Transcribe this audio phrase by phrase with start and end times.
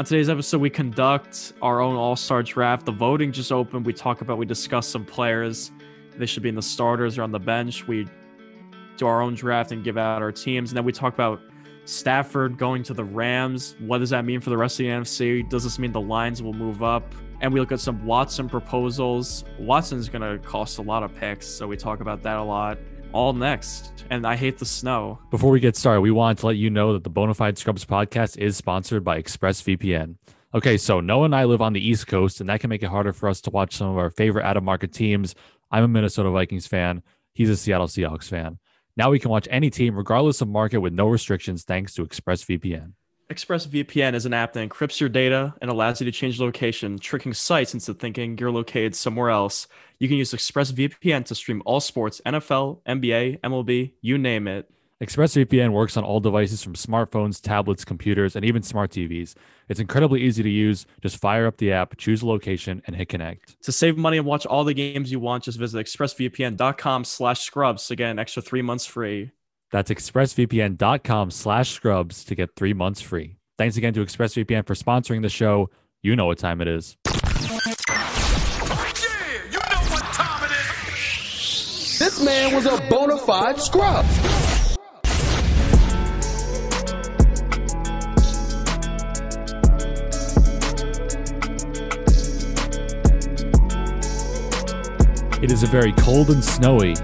[0.00, 2.86] On today's episode, we conduct our own All Star draft.
[2.86, 3.84] The voting just opened.
[3.84, 5.72] We talk about, we discuss some players.
[6.16, 7.86] They should be in the starters or on the bench.
[7.86, 8.08] We
[8.96, 10.70] do our own draft and give out our teams.
[10.70, 11.42] And then we talk about
[11.84, 13.76] Stafford going to the Rams.
[13.78, 15.46] What does that mean for the rest of the NFC?
[15.50, 17.04] Does this mean the lines will move up?
[17.42, 19.44] And we look at some Watson proposals.
[19.58, 21.46] Watson's going to cost a lot of picks.
[21.46, 22.78] So we talk about that a lot
[23.12, 24.04] all next.
[24.10, 25.18] And I hate the snow.
[25.30, 28.38] Before we get started, we want to let you know that the Bonafide Scrubs podcast
[28.38, 30.16] is sponsored by ExpressVPN.
[30.52, 32.88] Okay, so Noah and I live on the East Coast, and that can make it
[32.88, 35.36] harder for us to watch some of our favorite out of market teams.
[35.70, 37.02] I'm a Minnesota Vikings fan.
[37.32, 38.58] He's a Seattle Seahawks fan.
[38.96, 42.94] Now we can watch any team, regardless of market, with no restrictions, thanks to ExpressVPN.
[43.30, 47.32] ExpressVPN is an app that encrypts your data and allows you to change location, tricking
[47.32, 49.68] sites into thinking you're located somewhere else.
[50.00, 54.68] You can use ExpressVPN to stream all sports, NFL, NBA, MLB, you name it.
[55.00, 59.36] ExpressVPN works on all devices from smartphones, tablets, computers, and even smart TVs.
[59.68, 60.84] It's incredibly easy to use.
[61.00, 63.62] Just fire up the app, choose a location, and hit connect.
[63.62, 67.92] To save money and watch all the games you want, just visit expressvpn.com slash scrubs.
[67.92, 69.30] Again, extra three months free.
[69.70, 73.36] That's expressvpn.com slash scrubs to get three months free.
[73.56, 75.70] Thanks again to ExpressVPN for sponsoring the show.
[76.02, 76.96] You know what time it is.
[81.98, 84.06] This man was a bona fide scrub.
[95.42, 96.94] It is a very cold and snowy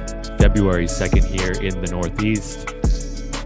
[0.47, 2.73] February 2nd here in the Northeast.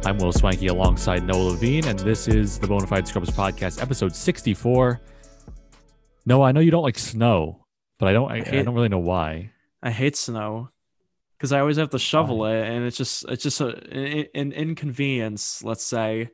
[0.05, 5.01] I'm Will Swanky alongside Noah Levine, and this is the Bonafide Scrubs Podcast, episode 64.
[6.27, 7.65] Noah, I know you don't like snow,
[7.99, 9.51] but I don't I, I hate- don't really know why.
[9.83, 10.69] I hate snow
[11.39, 14.53] because I always have to shovel it, and it's just it's just a, an, an
[14.53, 16.29] inconvenience, let's say.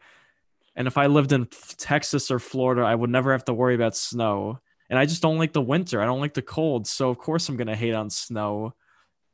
[0.75, 1.47] And if I lived in
[1.79, 4.59] Texas or Florida, I would never have to worry about snow.
[4.91, 6.03] And I just don't like the winter.
[6.03, 8.75] I don't like the cold, so of course I'm gonna hate on snow.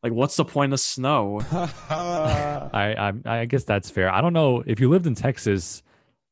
[0.02, 1.40] Like, what's the point of snow?
[1.90, 4.12] I, I I guess that's fair.
[4.12, 5.82] I don't know if you lived in Texas.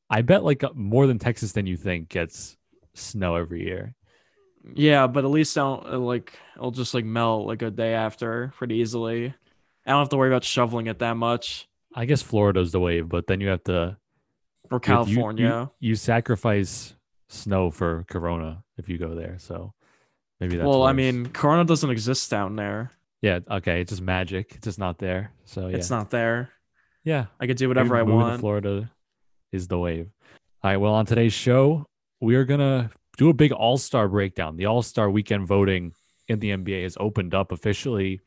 [0.08, 2.56] I bet like more than Texas than you think gets
[2.94, 3.94] snow every year.
[4.74, 7.94] Yeah, but at least I don't uh, like it'll just like melt like a day
[7.94, 9.32] after pretty easily.
[9.86, 11.68] I don't have to worry about shoveling it that much.
[11.94, 15.70] I guess Florida's the wave, but then you have to Or you- you- California.
[15.80, 16.94] You, you sacrifice
[17.28, 19.36] snow for Corona if you go there.
[19.38, 19.72] So
[20.40, 22.92] maybe that's well, I mean, Corona doesn't exist down there.
[23.22, 24.52] Yeah, okay, it's just magic.
[24.56, 25.32] It's just not there.
[25.44, 26.50] So yeah, It's not there.
[27.04, 27.26] yeah.
[27.38, 28.40] I could do maybe whatever I to want.
[28.40, 28.90] Florida
[29.52, 30.10] is the wave.
[30.62, 30.76] All right.
[30.76, 31.86] Well, on today's show,
[32.20, 34.56] we are gonna do a big All Star breakdown.
[34.56, 35.92] The All Star Weekend voting
[36.28, 38.20] in the NBA has opened up officially.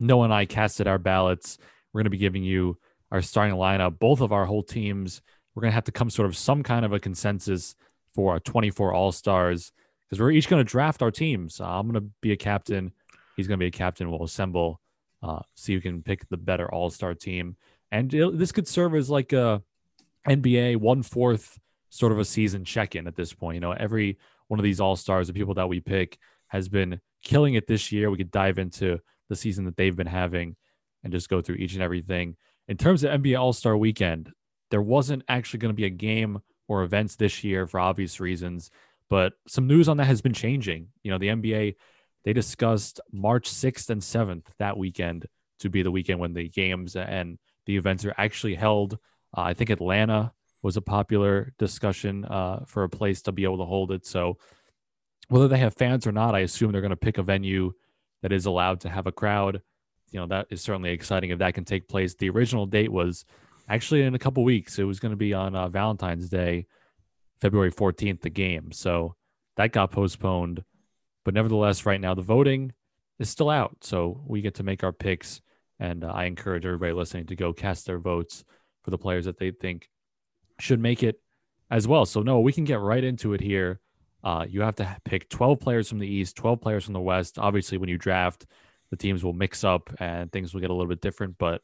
[0.00, 1.58] Noah and I casted our ballots.
[1.92, 2.78] We're gonna be giving you
[3.12, 5.22] our starting lineup, both of our whole teams.
[5.54, 7.74] We're gonna have to come sort of some kind of a consensus
[8.14, 9.72] for our 24 All Stars
[10.08, 11.60] because we're each gonna draft our teams.
[11.60, 12.92] Uh, I'm gonna be a captain.
[13.36, 14.10] He's gonna be a captain.
[14.10, 14.80] We'll assemble,
[15.22, 17.56] uh, see who can pick the better All Star team
[17.92, 19.62] and it- this could serve as like a
[20.28, 21.58] NBA one fourth
[21.90, 23.54] sort of a season check in at this point.
[23.54, 27.00] You know, every one of these all stars, the people that we pick, has been
[27.22, 28.10] killing it this year.
[28.10, 30.56] We could dive into the season that they've been having
[31.02, 32.36] and just go through each and everything.
[32.68, 34.32] In terms of NBA All Star Weekend,
[34.70, 38.70] there wasn't actually going to be a game or events this year for obvious reasons,
[39.08, 40.88] but some news on that has been changing.
[41.04, 41.76] You know, the NBA
[42.26, 45.26] they discussed March 6th and 7th that weekend
[45.60, 48.94] to be the weekend when the games and the events are actually held.
[49.34, 53.58] Uh, I think Atlanta was a popular discussion uh, for a place to be able
[53.58, 54.04] to hold it.
[54.04, 54.38] So
[55.28, 57.72] whether they have fans or not, I assume they're going to pick a venue
[58.22, 59.62] that is allowed to have a crowd.
[60.10, 62.16] You know, that is certainly exciting if that can take place.
[62.16, 63.24] The original date was
[63.68, 64.80] actually in a couple weeks.
[64.80, 66.66] It was going to be on uh, Valentine's Day,
[67.40, 68.72] February 14th, the game.
[68.72, 69.14] So
[69.56, 70.64] that got postponed.
[71.26, 72.72] But nevertheless, right now the voting
[73.18, 73.78] is still out.
[73.80, 75.40] So we get to make our picks.
[75.80, 78.44] And uh, I encourage everybody listening to go cast their votes
[78.84, 79.90] for the players that they think
[80.60, 81.20] should make it
[81.68, 82.06] as well.
[82.06, 83.80] So, no, we can get right into it here.
[84.22, 87.40] Uh, you have to pick 12 players from the East, 12 players from the West.
[87.40, 88.46] Obviously, when you draft,
[88.90, 91.38] the teams will mix up and things will get a little bit different.
[91.38, 91.60] But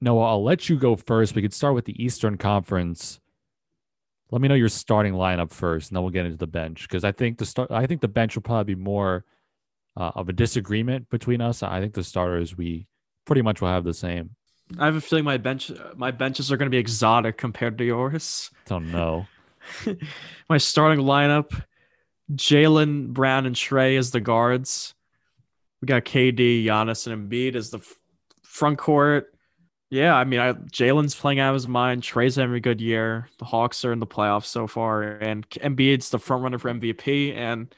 [0.00, 1.34] Noah, I'll let you go first.
[1.34, 3.18] We could start with the Eastern Conference.
[4.34, 7.04] Let me know your starting lineup first, and then we'll get into the bench because
[7.04, 7.70] I think the start.
[7.70, 9.24] I think the bench will probably be more
[9.96, 11.62] uh, of a disagreement between us.
[11.62, 12.88] I think the starters we
[13.26, 14.30] pretty much will have the same.
[14.76, 17.84] I have a feeling my bench my benches are going to be exotic compared to
[17.84, 18.50] yours.
[18.66, 19.28] Don't know.
[20.48, 21.62] my starting lineup:
[22.32, 24.96] Jaylen Brown and Trae as the guards.
[25.80, 27.86] We got KD, Giannis, and Embiid as the
[28.42, 29.32] front court.
[29.94, 32.02] Yeah, I mean, I, Jaylen's playing out of his mind.
[32.02, 33.28] Trae's having a good year.
[33.38, 37.32] The Hawks are in the playoffs so far, and Embiid's the front runner for MVP.
[37.36, 37.72] And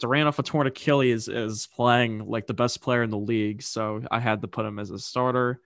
[0.00, 4.02] Durant off a torn Achilles is playing like the best player in the league, so
[4.10, 5.60] I had to put him as a starter.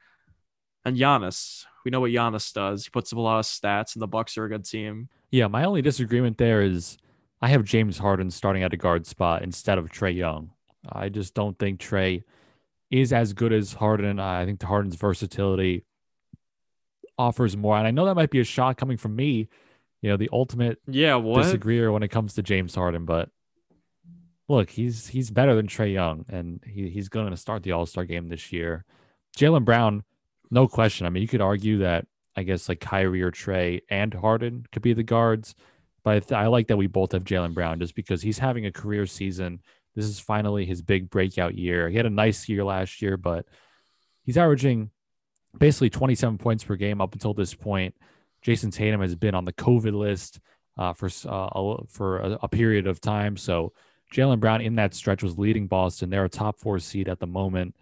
[0.84, 2.84] And Giannis, we know what Giannis does.
[2.84, 5.08] He puts up a lot of stats, and the Bucks are a good team.
[5.30, 6.98] Yeah, my only disagreement there is
[7.40, 10.50] I have James Harden starting at a guard spot instead of Trae Young.
[10.86, 12.24] I just don't think Trae
[12.90, 14.20] is as good as Harden.
[14.20, 15.86] I think Harden's versatility
[17.18, 17.76] offers more.
[17.76, 19.48] And I know that might be a shot coming from me,
[20.02, 21.42] you know, the ultimate yeah what?
[21.42, 23.30] disagreeer when it comes to James Harden, but
[24.48, 27.86] look, he's he's better than Trae Young, and he, he's going to start the All
[27.86, 28.84] Star game this year.
[29.36, 30.04] Jaylen Brown,
[30.50, 31.06] no question.
[31.06, 32.06] I mean, you could argue that
[32.36, 35.54] I guess like Kyrie or Trae and Harden could be the guards,
[36.02, 38.66] but I, th- I like that we both have Jaylen Brown just because he's having
[38.66, 39.60] a career season.
[39.94, 41.88] This is finally his big breakout year.
[41.88, 43.46] He had a nice year last year, but
[44.24, 44.90] he's averaging
[45.58, 47.94] basically 27 points per game up until this point.
[48.42, 50.40] Jayson Tatum has been on the COVID list
[50.76, 53.36] uh, for uh, for a, a, period of time.
[53.36, 53.72] So
[54.12, 56.10] Jaylen Brown in that stretch was leading Boston.
[56.10, 57.74] They're a top four seed at the moment.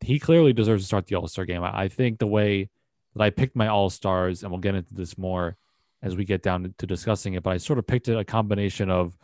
[0.00, 1.62] He clearly deserves to start the All Star game.
[1.62, 2.70] I, I, think the way
[3.14, 5.56] that I picked my All Stars, and we'll get into this more
[6.02, 8.24] as we get down to, to discussing it, but I sort of picked it a
[8.24, 9.18] combination of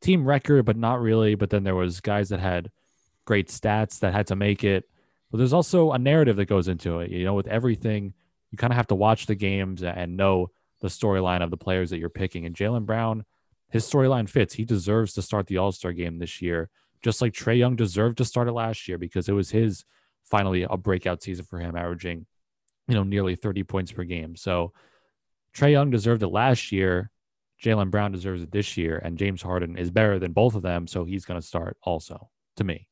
[0.00, 1.34] team record, but not really.
[1.34, 2.70] But then there was guys that had
[3.26, 4.88] great stats that had to make it
[5.34, 7.10] but there's also a narrative that goes into it.
[7.10, 8.14] You know, with everything,
[8.52, 11.90] you kind of have to watch the games and know the storyline of the players
[11.90, 12.46] that you're picking.
[12.46, 13.24] And Jaylen Brown,
[13.68, 14.54] his storyline fits.
[14.54, 16.70] He deserves to start the All Star game this year,
[17.02, 19.84] just like Trae Young deserved to start it last year because it was his
[20.22, 22.26] finally a breakout season for him, averaging,
[22.86, 24.36] you know, nearly 30 points per game.
[24.36, 24.72] So
[25.52, 27.10] Trae Young deserved it last year.
[27.60, 30.86] Jaylen Brown deserves it this year, and James Harden is better than both of them,
[30.86, 32.30] so he's going to start also.
[32.58, 32.86] To me.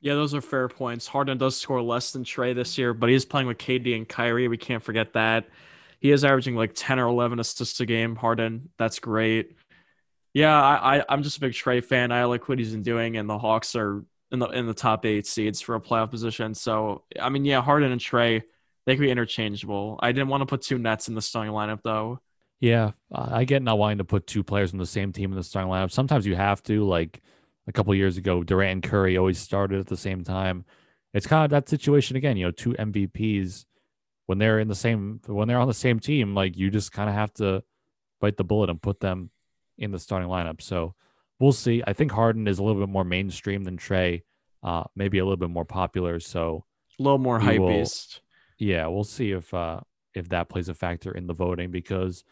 [0.00, 1.06] Yeah, those are fair points.
[1.06, 4.48] Harden does score less than Trae this year, but he's playing with KD and Kyrie.
[4.48, 5.48] We can't forget that.
[6.00, 8.14] He is averaging like 10 or 11 assists a game.
[8.14, 9.56] Harden, that's great.
[10.34, 12.12] Yeah, I, I am just a big Trae fan.
[12.12, 15.06] I like what he's been doing, and the Hawks are in the in the top
[15.06, 16.54] eight seeds for a playoff position.
[16.54, 18.42] So I mean, yeah, Harden and Trae,
[18.84, 19.98] they could be interchangeable.
[20.02, 22.20] I didn't want to put two Nets in the starting lineup though.
[22.60, 25.42] Yeah, I get not wanting to put two players in the same team in the
[25.42, 25.90] starting lineup.
[25.90, 27.22] Sometimes you have to, like
[27.66, 30.64] a couple years ago, Durant and Curry always started at the same time.
[31.12, 32.36] It's kind of that situation again.
[32.36, 33.64] You know, two MVPs
[34.26, 37.08] when they're in the same when they're on the same team, like you just kind
[37.08, 37.62] of have to
[38.20, 39.30] bite the bullet and put them
[39.78, 40.60] in the starting lineup.
[40.60, 40.94] So
[41.38, 41.82] we'll see.
[41.86, 44.22] I think Harden is a little bit more mainstream than Trae,
[44.62, 46.20] uh, maybe a little bit more popular.
[46.20, 46.64] So
[46.98, 48.20] a little more hype based.
[48.58, 49.80] Yeah, we'll see if uh,
[50.14, 52.24] if that plays a factor in the voting because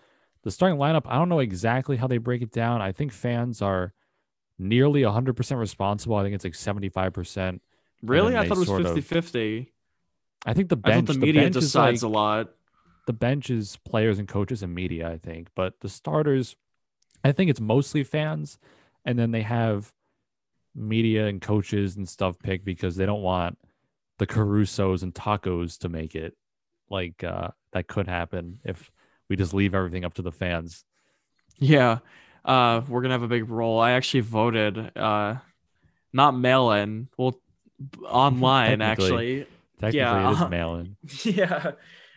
[0.42, 1.02] the starting lineup.
[1.06, 2.82] I don't know exactly how they break it down.
[2.82, 3.92] I think fans are
[4.59, 6.17] nearly 100% responsible.
[6.17, 7.61] I think it's like 75%.
[8.03, 8.37] Really?
[8.37, 9.73] I thought it was 50 50.
[10.47, 12.51] I think the bench, the media the bench decides like, a lot.
[13.06, 15.49] The bench is players and coaches and media, I think.
[15.55, 16.56] But the starters,
[17.23, 18.59] I think it's mostly fans.
[19.06, 19.93] And then they have
[20.75, 23.59] media and coaches and stuff picked because they don't want
[24.19, 26.37] the Carusos and Tackos to make it.
[26.91, 28.91] Like uh, that could happen if
[29.29, 30.85] we just leave everything up to the fans.
[31.59, 31.99] Yeah
[32.44, 33.81] uh, we're gonna have a big role.
[33.81, 35.37] I actually voted, uh,
[36.12, 37.38] not mail in, well,
[38.06, 39.46] online actually.
[39.81, 40.96] Technically, yeah, it is uh, mail in.
[41.25, 41.73] Yeah,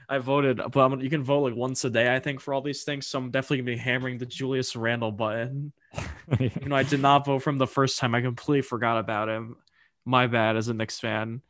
[0.09, 2.61] I voted, but I'm, you can vote like once a day, I think, for all
[2.61, 3.07] these things.
[3.07, 5.71] So I'm definitely gonna be hammering the Julius Randle button.
[6.39, 8.13] you know, I did not vote from the first time.
[8.13, 9.57] I completely forgot about him.
[10.05, 11.41] My bad as a Knicks fan.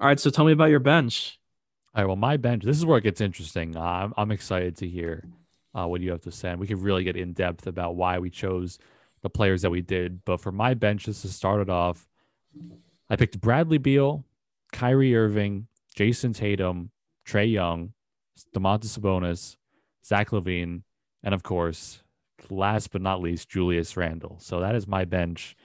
[0.00, 1.38] All right, so tell me about your bench.
[1.94, 2.64] All right, well, my bench.
[2.64, 3.76] This is where it gets interesting.
[3.76, 5.24] Uh, I'm, I'm excited to hear
[5.74, 6.50] uh, what you have to say?
[6.50, 8.78] And we could really get in depth about why we chose
[9.22, 10.24] the players that we did.
[10.24, 12.08] But for my bench, just to start it off,
[13.08, 14.24] I picked Bradley Beal,
[14.72, 16.90] Kyrie Irving, Jayson Tatum,
[17.26, 17.92] Trae Young,
[18.54, 19.56] Domantas Sabonis,
[20.04, 20.82] Zach LaVine,
[21.22, 22.02] and of course,
[22.50, 24.38] last but not least, Julius Randle.
[24.40, 25.56] So that is my bench.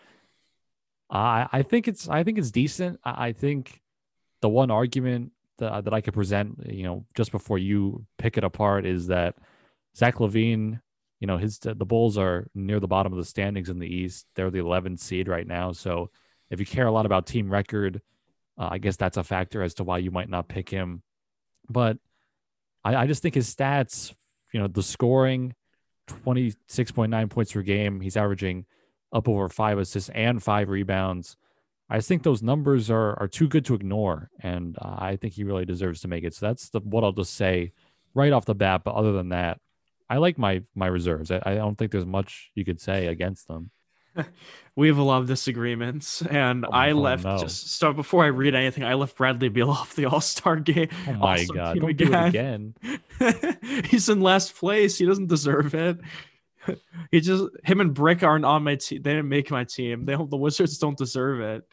[1.10, 3.00] I I think it's I think it's decent.
[3.04, 3.82] I, I think
[4.42, 8.44] the one argument that, that I could present, you know, just before you pick it
[8.44, 9.36] apart is that
[9.98, 10.80] Zach LaVine,
[11.20, 14.28] you know, his the Bulls are near the bottom of the standings in the East.
[14.36, 15.72] They're the 11th seed right now.
[15.72, 16.12] So
[16.50, 18.02] if you care a lot about team record,
[18.58, 21.02] uh, I guess that's a factor as to why you might not pick him.
[21.70, 21.98] But
[22.84, 24.14] I, I just think his stats,
[24.54, 25.56] you know, the scoring,
[26.08, 28.00] 26.9 points per game.
[28.00, 28.66] He's averaging
[29.12, 31.38] up over five assists and five rebounds.
[31.90, 35.46] I think those numbers are are too good to ignore, and uh, I think he
[35.46, 36.36] really deserves to make it.
[36.36, 37.72] So that's the what I'll just say
[38.14, 38.82] right off the bat.
[38.84, 39.60] But other than that,
[40.10, 41.32] I like my my reserves.
[41.32, 43.72] I, I don't think there's much you could say against them.
[44.76, 47.38] we have a lot of disagreements, and Oh, I left no.
[47.38, 50.90] just so before I read anything, I left Bradley Beal off the All Star game.
[51.08, 51.80] Oh my All-Star god!
[51.80, 52.74] Don't do it again.
[53.86, 54.98] He's in last place.
[54.98, 56.00] He doesn't deserve it.
[57.12, 59.02] He just him and Brick aren't on my team.
[59.02, 60.06] They didn't make my team.
[60.06, 61.64] They the Wizards don't deserve it.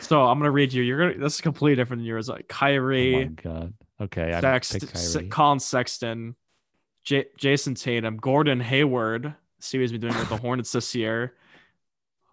[0.00, 0.82] So I'm gonna read you.
[0.82, 1.22] You're gonna.
[1.24, 2.28] This is completely different than yours.
[2.28, 3.14] Like Kyrie.
[3.14, 3.74] Oh my god.
[4.00, 5.28] Okay, I Sext, picked Kyrie.
[5.28, 6.34] Collin Sexton,
[7.04, 9.34] J- Jayson Tatum, Gordon Hayward.
[9.60, 11.34] See what he's been doing with the Hornets this year.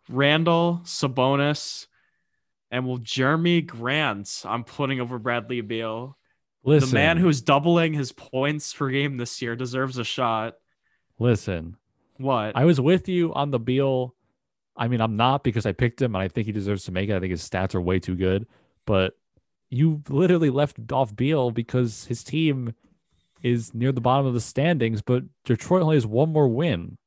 [0.09, 1.87] Randle, Sabonis,
[2.71, 4.43] and well, Jerami Grant.
[4.45, 6.17] I'm putting over Bradley Beal.
[6.63, 10.55] Listen, The man who's doubling his points per game this year deserves a shot.
[11.19, 11.77] listen.
[12.17, 12.55] What?
[12.55, 14.13] I was with you on the Beal.
[14.77, 17.09] I mean, I'm not because I picked him and I think he deserves to make
[17.09, 17.15] it.
[17.15, 18.45] I think his stats are way too good.
[18.85, 19.13] But
[19.71, 22.75] you literally left off Beal because his team
[23.43, 26.97] is near the bottom of the standings, but Detroit only has one more win.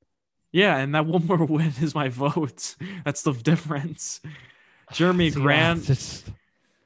[0.53, 2.76] yeah, and that one more win is my vote.
[3.05, 4.21] That's the difference.
[4.93, 6.31] Jerami yeah, Grant, just-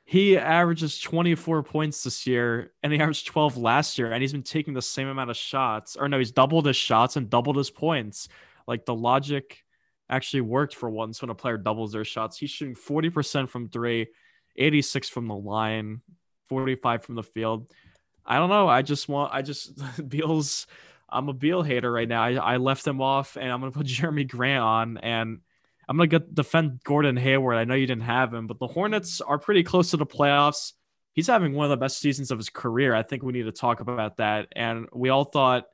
[0.04, 4.42] he averages 24 points this year, and he averaged 12 last year, and he's been
[4.42, 5.96] taking the same amount of shots.
[5.96, 8.28] Or no, he's doubled his shots and doubled his points.
[8.66, 9.58] Like the logic
[10.08, 12.38] actually worked for once when a player doubles their shots.
[12.38, 14.06] He's shooting 40% from three,
[14.56, 16.00] 86 from the line,
[16.48, 17.70] 45 from the field.
[18.28, 18.68] I don't know.
[18.68, 19.72] I just want, I just,
[20.08, 20.66] Beal's,
[21.08, 22.22] I'm a Beal hater right now.
[22.22, 25.40] I, I left him off, and I'm to put Jerami Grant on, and
[25.88, 27.56] I'm going to defend Gordon Hayward.
[27.56, 30.74] I know you didn't have him, but the Hornets are pretty close to the playoffs.
[31.14, 32.94] He's having one of the best seasons of his career.
[32.94, 34.48] I think we need to talk about that.
[34.54, 35.64] And we all thought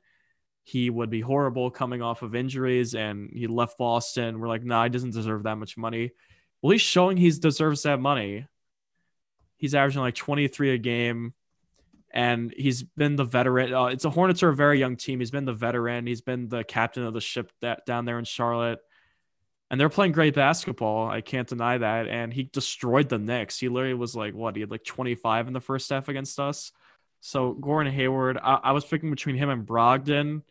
[0.63, 4.39] he would be horrible coming off of injuries and he left Boston.
[4.39, 6.13] We're like, nah, he doesn't deserve that much money.
[6.61, 8.47] Well, he's showing he deserves that money.
[9.57, 11.35] He's averaging like 23 a game
[12.15, 13.73] and he's been the veteran.
[13.73, 15.19] Uh, it's a Hornets are a very young team.
[15.19, 16.07] He's been the veteran.
[16.07, 18.79] He's been the captain of the ship that down there in Charlotte,
[19.69, 21.09] and they're playing great basketball.
[21.09, 22.07] I can't deny that.
[22.07, 23.59] And he destroyed the Knicks.
[23.59, 24.55] He literally was like what?
[24.55, 26.71] He had like 25 in the first half against us.
[27.19, 30.41] So Gordon Hayward, I, I was picking between him and Brogdon,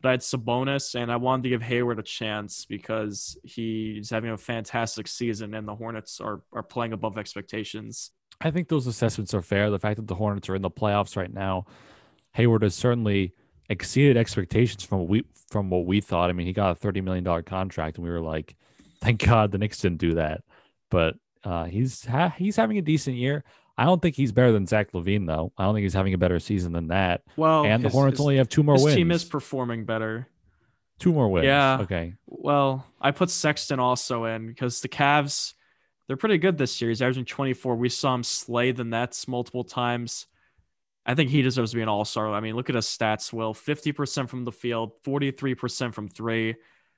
[0.00, 4.30] but I had Sabonis, and I wanted to give Hayward a chance because he's having
[4.30, 8.10] a fantastic season, and the Hornets are are playing above expectations.
[8.44, 9.70] I think those assessments are fair.
[9.70, 11.66] The fact that the Hornets are in the playoffs right now,
[12.32, 13.32] Hayward has certainly
[13.68, 16.30] exceeded expectations from what we from what we thought.
[16.30, 18.56] I mean, he got a thirty million dollar contract, and we were like,
[19.00, 20.42] "Thank God the Knicks didn't do that."
[20.90, 23.44] But uh, he's ha- he's having a decent year.
[23.78, 25.52] I don't think he's better than Zach LaVine, though.
[25.56, 27.22] I don't think he's having a better season than that.
[27.36, 28.96] Well, and the his- Hornets his- only have two more his wins.
[28.96, 30.28] team is performing better.
[30.98, 31.46] two more wins.
[31.46, 31.78] Yeah.
[31.80, 32.14] Okay.
[32.26, 35.54] Well, I put Sexton also in because the Cavs,
[36.06, 37.76] they're pretty good this series, averaging 24.
[37.76, 40.26] We saw him slay the Nets multiple times.
[41.04, 42.32] I think he deserves to be an all star.
[42.32, 46.54] I mean, look at his stats, Will 50% from the field, 43% from three.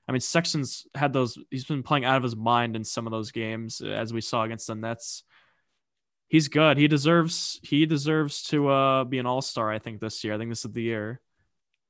[0.06, 3.10] I mean, Sexton's had those, he's been playing out of his mind in some of
[3.10, 5.24] those games, as we saw against the Nets.
[6.28, 6.78] He's good.
[6.78, 9.70] He deserves he deserves to uh, be an all star.
[9.70, 10.34] I think this year.
[10.34, 11.20] I think this is the year.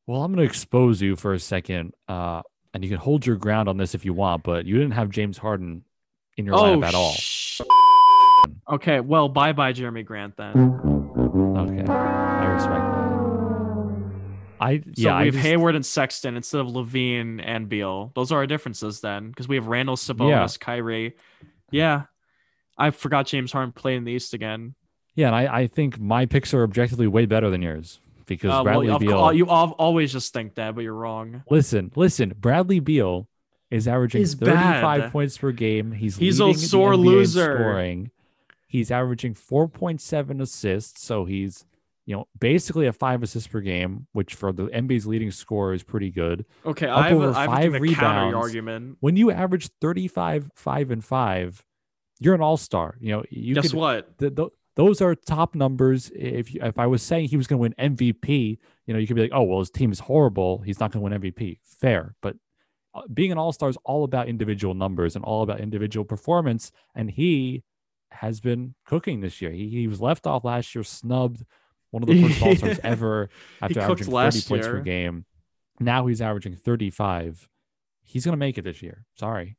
[0.07, 2.43] Well, I'm going to expose you for a second, uh,
[2.75, 5.09] and you can hold your ground on this if you want, but you didn't have
[5.09, 5.83] James Harden
[6.37, 7.11] in your lineup at all.
[7.13, 7.61] Oh, sh-
[8.71, 10.51] okay, well, bye bye, Jerami Grant then.
[10.57, 13.05] Okay, I respect that.
[14.61, 18.13] I So yeah, we have just- Hayward and Sexton instead of LaVine and Beal.
[18.15, 21.15] Those are our differences then, because we have Randle, Sabonis, Kyrie.
[21.71, 22.05] Yeah,
[22.79, 24.75] I forgot James Harden played in the East again.
[25.17, 28.63] yeah, and I, I think my picks are objectively way better than yours because Uh,
[28.63, 29.33] Bradley of Beal.
[29.33, 31.43] you always just think that, but you're wrong.
[31.51, 33.29] listen, listen, Bradley Beal
[33.75, 35.13] is averaging He's 35 bad.
[35.13, 35.93] points per game.
[35.93, 37.57] He's He's a the sore loser.
[37.59, 38.11] Scoring.
[38.67, 41.65] He's averaging 4.7 assists, so he's
[42.07, 45.83] you know basically a five assists per game, which for the NBA's leading scorer is
[45.83, 46.45] pretty good.
[46.67, 48.35] Okay, Up I have, over a, I have five to give a counter rebounds.
[48.37, 48.97] argument.
[49.01, 51.65] When you average 35, five and five,
[52.21, 52.97] you're an all star.
[53.01, 54.19] You know you Guess could, what?
[54.19, 56.11] th- th- those are top numbers.
[56.15, 59.07] If you, if I was saying he was going to win MVP, you know, you
[59.07, 60.59] could be like, oh well, his team is horrible.
[60.59, 61.59] He's not going to win MVP.
[61.65, 62.37] Fair, but
[62.95, 66.71] Uh, being an all star is all about individual numbers and all about individual performance.
[66.95, 67.65] And he
[68.11, 69.51] has been cooking this year.
[69.51, 71.45] He, he was left off last year, snubbed,
[71.91, 73.31] one of the first all stars ever
[73.63, 75.25] after averaging 30 last points per game.
[75.81, 77.49] Now he's averaging 35.
[78.03, 79.05] He's going to make it this year.
[79.15, 79.57] Sorry.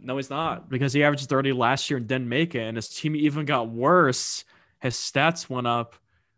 [0.00, 2.88] No, he's not because he averaged 30 last year and didn't make it, and his
[2.88, 4.44] team even got worse.
[4.80, 5.94] His stats went up.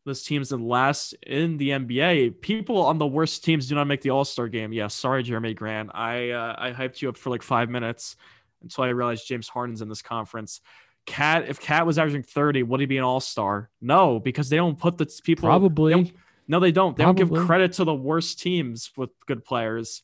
[0.07, 2.41] This team's in last in the NBA.
[2.43, 4.73] People on the worst teams do not make the All Star game.
[4.73, 5.91] Yeah, sorry, Jerami Grant.
[5.95, 8.17] I uh, I hyped you up for like five minutes
[8.63, 10.61] until I realized James Harden's in this conference.
[11.07, 13.71] KAT, if KAT was averaging 30, would he be an All Star?
[13.81, 15.49] No, because they don't put the people.
[15.49, 15.93] Probably.
[15.93, 16.13] don't-
[16.47, 16.95] no, they don't.
[16.95, 20.03] They don't give credit to the worst teams with good players.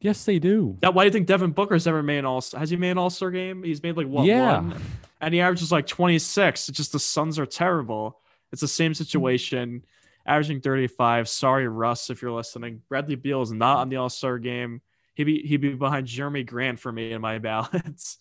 [0.00, 0.76] Yes, they do.
[0.82, 2.40] That why do you think Devin Booker's ever made an all?
[2.56, 3.64] Has he made an All Star game?
[3.64, 4.60] He's made like what Yeah.
[4.60, 4.80] one,
[5.20, 6.68] and he averages like 26.
[6.68, 8.20] It's just the Suns are terrible.
[8.52, 9.02] It's the same mm-hmm.
[9.02, 9.84] situation,
[10.26, 11.28] averaging 35.
[11.28, 12.82] Sorry, Russ, if you're listening.
[12.88, 14.80] Bradley Beal is not on the All Star game.
[15.14, 18.18] He'd be he'd be behind Jerami Grant for me in my ballots.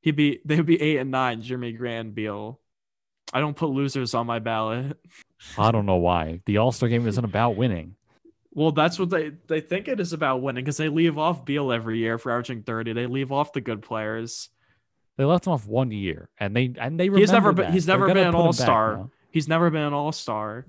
[0.00, 1.42] he'd be they would be eight and nine.
[1.42, 2.60] Jerami Grant, Beal.
[3.32, 4.96] I don't put losers on my ballot.
[5.58, 6.40] I don't know why.
[6.46, 7.96] The All Star game isn't about winning.
[8.52, 11.70] Well, that's what they they think it is about winning because they leave off Beal
[11.70, 12.92] every year for averaging 30.
[12.92, 14.48] They leave off the good players.
[15.16, 18.06] They left him off one year, and they and they He's never been- he's never
[18.06, 18.96] been an put him back all-star.
[18.96, 19.10] now.
[19.30, 20.66] He's never been an all star.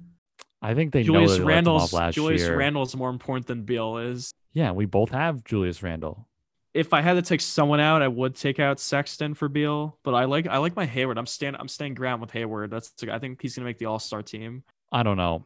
[0.61, 2.57] I think they Julius know that they left him Randle's off last Julius year.
[2.57, 4.33] Randle is more important than Beal is.
[4.53, 6.27] Yeah, we both have Julius Randle.
[6.73, 9.97] If I had to take someone out, I would take out Sexton for Beal.
[10.03, 11.17] But I like I like my Hayward.
[11.17, 12.71] I'm staying I'm staying ground with Hayward.
[12.71, 14.63] That's I think he's gonna make the All Star team.
[14.91, 15.45] I don't know.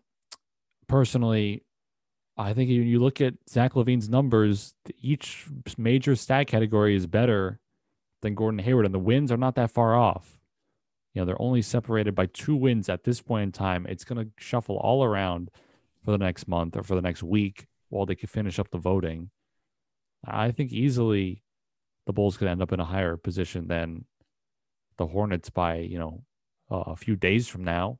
[0.88, 1.64] Personally,
[2.38, 5.46] I think you, you look at Zach LaVine's numbers, each
[5.78, 7.60] major stat category is better
[8.22, 10.40] than Gordon Hayward, and the wins are not that far off.
[11.14, 13.86] You know, they're only separated by two wins at this point in time.
[13.88, 15.52] It's going to shuffle all around
[16.04, 18.80] for the next month or for the next week while they can finish up the
[18.80, 19.30] voting.
[20.26, 21.44] I think easily
[22.08, 24.06] the Bulls could end up in a higher position than
[24.98, 26.24] the Hornets by, you know,
[26.72, 28.00] uh, a few days from now.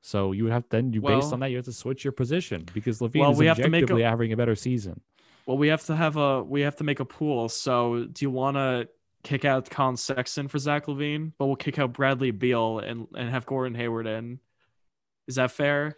[0.00, 2.66] So you would have then you based on that you have to switch your position
[2.74, 5.00] because LaVine Well, is we have to make a- objectively having a better season.
[5.46, 7.48] Well, we have to have a we have to make a pool.
[7.48, 8.86] So do you wanna
[9.22, 11.32] kick out Collin Sexton for Zach LaVine?
[11.38, 14.40] But we'll kick out Bradley Beal and, and have Gordon Hayward in.
[15.26, 15.96] Is that fair?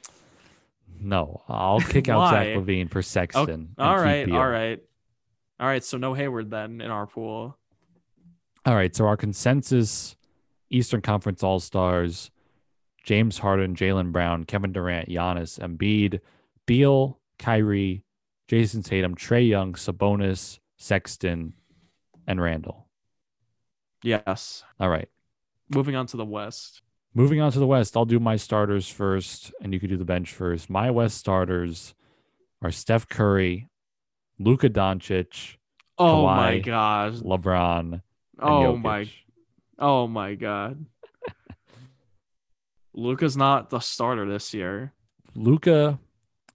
[1.00, 3.74] No, I'll kick out Zach LaVine for Sexton.
[3.78, 4.80] All right, all right.
[5.60, 7.56] All right, so no Hayward then in our pool.
[8.66, 8.94] All right.
[8.94, 10.16] So our consensus
[10.70, 12.30] Eastern Conference All Stars
[13.04, 16.20] James Harden, Jaylen Brown, Kevin Durant, Giannis, Embiid,
[16.66, 18.02] Beal, Kyrie,
[18.48, 21.52] Jayson Tatum, Trae Young, Sabonis, Sexton,
[22.26, 22.83] and Randle.
[24.04, 24.62] Yes.
[24.78, 25.08] All right.
[25.74, 26.82] Moving on to the West.
[27.14, 30.04] Moving on to the West, I'll do my starters first, and you could do the
[30.04, 30.68] bench first.
[30.68, 31.94] My West starters
[32.60, 33.68] are Steph Curry,
[34.38, 35.56] Luka Doncic,
[35.96, 37.12] Oh my Kawhi, gosh.
[37.14, 38.00] LeBron, and
[38.40, 38.82] Oh Jokic.
[38.82, 39.08] my
[39.78, 40.84] oh my god.
[42.92, 44.92] Luka's not the starter this year.
[45.34, 45.98] Luka,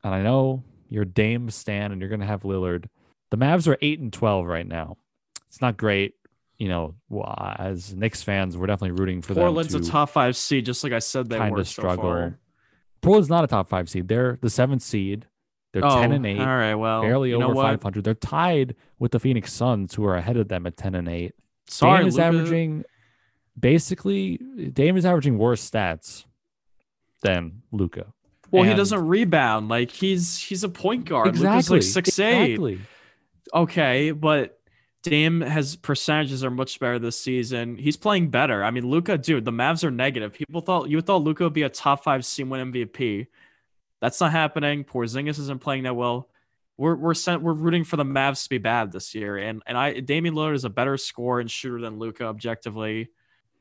[0.04, 2.86] and I know you're Dame Stan and you're gonna have Lillard.
[3.32, 4.98] The Mavs are eight and twelve right now.
[5.48, 6.16] It's not great,
[6.60, 6.94] you know.
[7.58, 10.84] As Knicks fans, we're definitely rooting for Portland's them a to top five seed, just
[10.84, 12.04] like I said they kind were of so struggle.
[12.04, 12.40] far.
[13.02, 14.08] Portland's not a top five seed.
[14.08, 15.26] They're the seventh seed.
[15.72, 18.04] They're oh, ten and eight, All right, well, barely over five hundred.
[18.04, 21.34] They're tied with the Phoenix Suns, who are ahead of them at ten and eight.
[21.68, 22.26] Sorry, Dame is Luka.
[22.28, 22.84] averaging
[23.60, 24.38] basically
[24.74, 26.26] Dame is averaging worse stats
[27.22, 28.08] than Luka.
[28.52, 29.70] Well, he doesn't rebound.
[29.70, 31.28] Like he's he's a point guard.
[31.28, 31.76] Luka's Exactly.
[31.78, 32.52] like six eight.
[32.54, 32.80] exactly.
[33.54, 34.59] Okay, but
[35.04, 37.78] Dame has percentages are much better this season.
[37.78, 38.64] He's playing better.
[38.64, 40.34] I mean, Luka, dude, the Mavs are negative.
[40.34, 43.28] People thought you thought Luka would be a top five seed win MVP.
[44.02, 44.84] That's not happening.
[44.84, 46.30] Porzingis isn't playing that well.
[46.78, 49.78] We're we're sent, we're rooting for the Mavs to be bad this year, and and
[49.78, 53.10] I Damian Lillard is a better scorer and shooter than Luka objectively.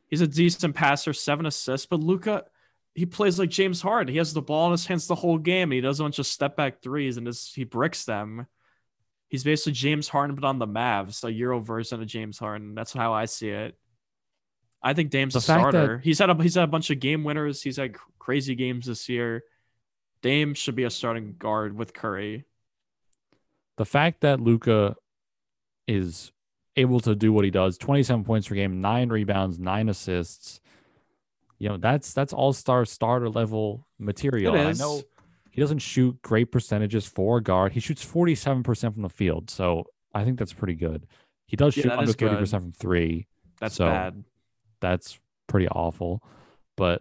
[0.09, 2.45] He's a decent passer, seven assists, but Luka
[2.99, 4.13] he plays like James Harden.
[4.13, 5.71] He has the ball in his hands the whole game.
[5.71, 8.47] And he does a bunch of step back threes and just, he bricks them.
[9.29, 12.75] He's basically James Harden, but on the Mavs, a Euro version of James Harden.
[12.75, 13.77] That's how I see it.
[14.83, 15.99] I think Dame's The a fact that- starter.
[15.99, 17.63] He's had a he's had a bunch of game winners.
[17.63, 19.43] He's had crazy games this year.
[20.23, 22.45] Dame should be a starting guard with Curry.
[23.77, 24.97] the fact that Luka
[25.87, 26.33] is
[26.77, 30.61] able to do what he does 27 points per game nine rebounds nine assists
[31.59, 35.01] you know that's that's all-star starter level material i know
[35.59, 39.85] he doesn't shoot great percentages for a guard he shoots 47% from the field so
[40.15, 41.07] i think that's pretty good
[41.47, 43.27] he does Yeah, shoot under 30% from three
[43.61, 44.23] That's So- bad.
[44.81, 45.19] that's
[45.49, 46.23] pretty awful.
[46.77, 47.01] But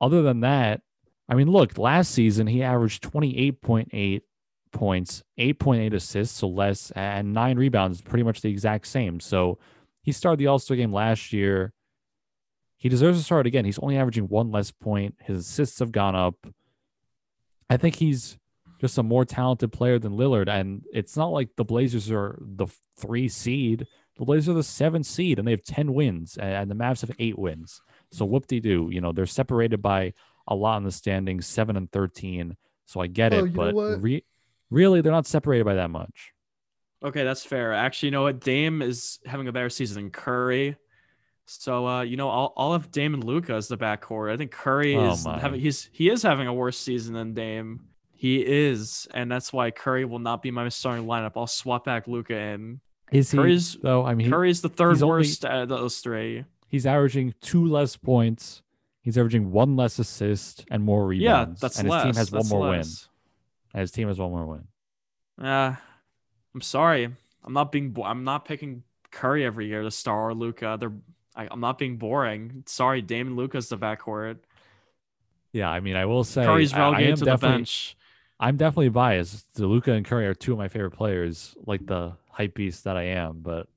[0.00, 0.80] other than that,
[1.28, 4.22] I mean, look, last season he averaged 28.8
[4.72, 9.18] points, 8.8 assists, so less, and nine rebounds, pretty much the exact same.
[9.20, 9.58] So
[10.02, 11.72] he started the All Star game last year.
[12.76, 13.64] He deserves to start again.
[13.64, 15.16] He's only averaging one less point.
[15.20, 16.46] His assists have gone up.
[17.70, 18.36] I think he's
[18.80, 20.48] just a more talented player than Lillard.
[20.48, 22.66] And it's not like the Blazers are the
[22.98, 23.86] three seed.
[24.18, 27.10] The Blazers are the seven seed and they have 10 wins, and the Mavs have
[27.18, 27.80] eight wins.
[28.12, 28.88] So whoop de doo.
[28.92, 30.12] You know, they're separated by
[30.46, 32.56] a lot in the standings, seven and 13.
[32.86, 34.24] So I get Oh, it, but re-
[34.70, 36.32] really, they're not separated by that much.
[37.02, 37.72] Okay, that's fair.
[37.72, 38.40] Actually, you know what?
[38.40, 40.76] Dame is having a better season than Curry.
[41.46, 44.32] So uh, you know, I'll, I'll have Dame and Luka as the backcourt.
[44.32, 45.38] I think Curry Oh is my.
[45.38, 47.80] having he's he is having a worse season than Dame.
[48.12, 51.32] He is, and that's why Curry will not be my starting lineup.
[51.36, 52.80] I'll swap back Luka in.
[53.12, 54.04] Is he Curry's- though?
[54.06, 56.44] I mean, he- Curry's the third only- worst out of those three.
[56.68, 58.62] he's averaging two less points.
[59.02, 61.50] He's averaging one less assist and more rebounds.
[61.50, 62.04] Yeah, that's and less.
[62.06, 62.80] his team has that's one more win.
[63.74, 65.46] And his team has one more win.
[65.46, 65.76] Uh,
[66.54, 67.04] I'm sorry.
[67.44, 67.94] I'm not being.
[68.02, 70.78] I'm not picking Curry every year to star or Luka.
[70.80, 70.92] They're.
[71.34, 72.62] I, I'm not being boring.
[72.66, 74.38] Sorry, Damon Luka's the backcourt.
[75.52, 77.96] Yeah, I mean, I will say Curry's I- I am relegated to the bench.
[78.40, 79.46] I'm definitely biased.
[79.58, 83.04] Luka and Curry are two of my favorite players, like the hype beast that I
[83.04, 83.40] am.
[83.40, 83.68] But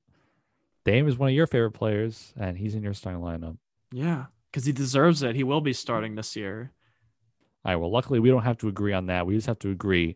[0.84, 3.58] Dame is one of your favorite players, and he's in your starting lineup.
[3.91, 5.36] Yeah, because he deserves it.
[5.36, 6.72] He will be starting this year.
[7.63, 7.76] All right.
[7.76, 9.28] Well, luckily we don't have to agree on that.
[9.28, 10.15] We just have to agree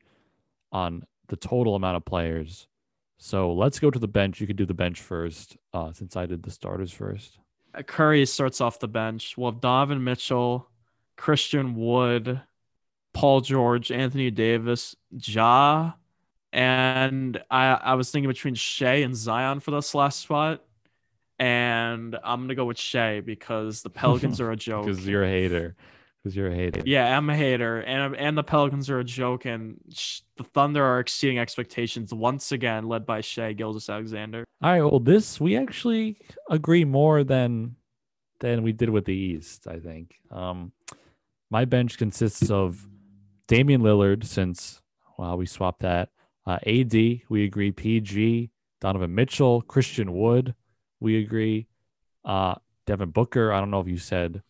[0.71, 2.67] on the total amount of players.
[3.23, 4.41] So let's go to the bench.
[4.41, 7.37] You could do the bench first, uh, since I did the starters first.
[7.75, 9.37] Uh, Curry starts off the bench.
[9.37, 10.67] We'll have Donovan Mitchell,
[11.17, 12.41] Christian Wood,
[13.13, 15.91] Paul George, Anthony Davis, Ja,
[16.51, 20.63] and I I was thinking between Shai and Zion for this last spot,
[21.37, 24.87] and I'm gonna go with Shai because the Pelicans are a joke.
[24.87, 25.75] Because you're a hater.
[26.23, 26.81] Because you're a hater.
[26.85, 30.83] Yeah, I'm a hater, and and the Pelicans are a joke, and sh- the Thunder
[30.83, 34.45] are exceeding expectations once again, led by Shai Gilgeous-Alexander.
[34.61, 34.81] All right.
[34.81, 36.17] Well, this we actually
[36.49, 37.75] agree more than
[38.39, 39.67] than we did with the East.
[39.67, 40.15] I think.
[40.29, 40.73] Um,
[41.49, 42.87] my bench consists of
[43.47, 44.79] Damian Lillard, since
[45.17, 46.09] well we swapped that.
[46.45, 46.93] Uh, AD,
[47.29, 47.71] we agree.
[47.71, 50.53] PG, Donovan Mitchell, Christian Wood,
[50.99, 51.67] we agree.
[52.23, 52.55] Uh,
[52.85, 53.51] Devin Booker.
[53.51, 54.43] I don't know if you said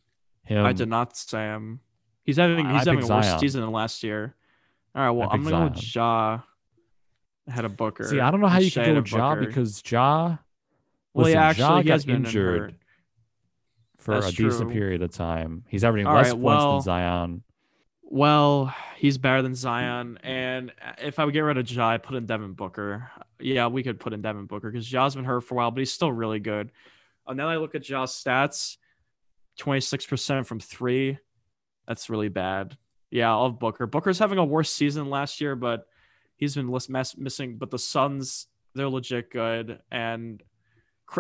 [0.60, 0.66] him.
[0.66, 1.80] I did not say him.
[2.24, 3.40] He's having he's having a worse Zion.
[3.40, 4.36] season than last year.
[4.96, 6.40] All right, well I'm gonna go with Ja
[7.48, 8.04] ahead of Booker.
[8.06, 10.38] See, I don't know how you Shai can go with Ja because Ja.
[11.14, 12.74] well, listen, yeah, Ja actually he got has been injured hurt.
[13.98, 15.64] for a That's decent period of time.
[15.68, 17.44] He's averaging All less right, points well- than Zion.
[18.14, 22.16] Well, he's better than Zion, and if I would get rid of Ja, I put
[22.18, 23.10] in Devin Booker.
[23.40, 25.80] Yeah, we could put in Devin Booker because Ja's been hurt for a while, but
[25.80, 26.72] he's still really good.
[27.26, 28.76] And then I look at Ja's stats:
[29.58, 31.18] twenty six percent from three.
[31.88, 32.78] That's really bad.
[33.10, 33.88] Yeah, I'll Booker.
[33.88, 35.86] Booker's having a worse season last year, but
[36.38, 37.58] he's been less missing.
[37.58, 40.42] But the Suns, they're legit good, and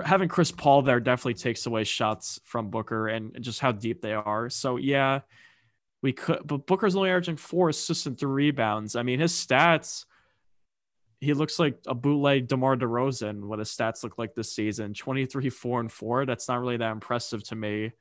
[0.06, 4.14] having Chris Paul there definitely takes away shots from Booker and just how deep they
[4.14, 4.50] are.
[4.50, 5.22] So yeah,
[6.02, 8.96] we could, but Booker's only averaging four assists and three rebounds.
[8.96, 10.06] I mean, his stats,
[11.20, 13.42] he looks like a bootleg DeMar DeRozan.
[13.42, 16.26] What his stats look like this season 23, 4, and 4.
[16.26, 17.92] That's not really that impressive to me.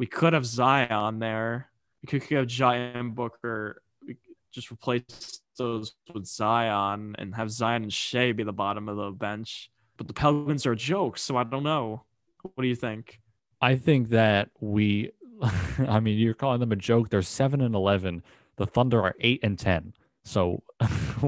[0.00, 1.68] We could have Zion there.
[2.00, 3.82] We could have and Booker.
[4.06, 4.16] We
[4.50, 9.10] just replace those with Zion and have Zion and Shai be the bottom of the
[9.10, 9.70] bench.
[9.98, 12.04] But the Pelicans are a joke, so I don't know.
[12.40, 13.20] What do you think?
[13.60, 15.10] I think that we,
[15.86, 17.10] I mean, you're calling them a joke.
[17.10, 18.22] They're seven and eleven.
[18.56, 19.92] The Thunder are eight and ten.
[20.24, 20.62] So,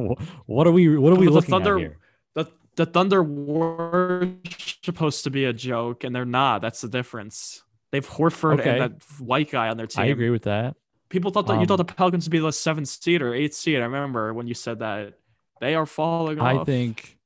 [0.47, 0.97] what are we?
[0.97, 1.99] What are we But the looking Thunder- at here?
[2.33, 4.31] the the Thunder were
[4.83, 6.63] supposed to be a joke, and they're not.
[6.63, 7.63] That's the difference.
[7.93, 8.71] They've Horford Okay.
[8.81, 10.03] and that white guy on their team.
[10.03, 10.75] I agree with that.
[11.11, 13.55] People thought that you Um, thought the Pelicans would be the seventh seed or eighth
[13.55, 13.77] seed.
[13.77, 15.15] I remember when you said that.
[15.61, 16.67] They are falling I off.
[16.67, 17.19] think,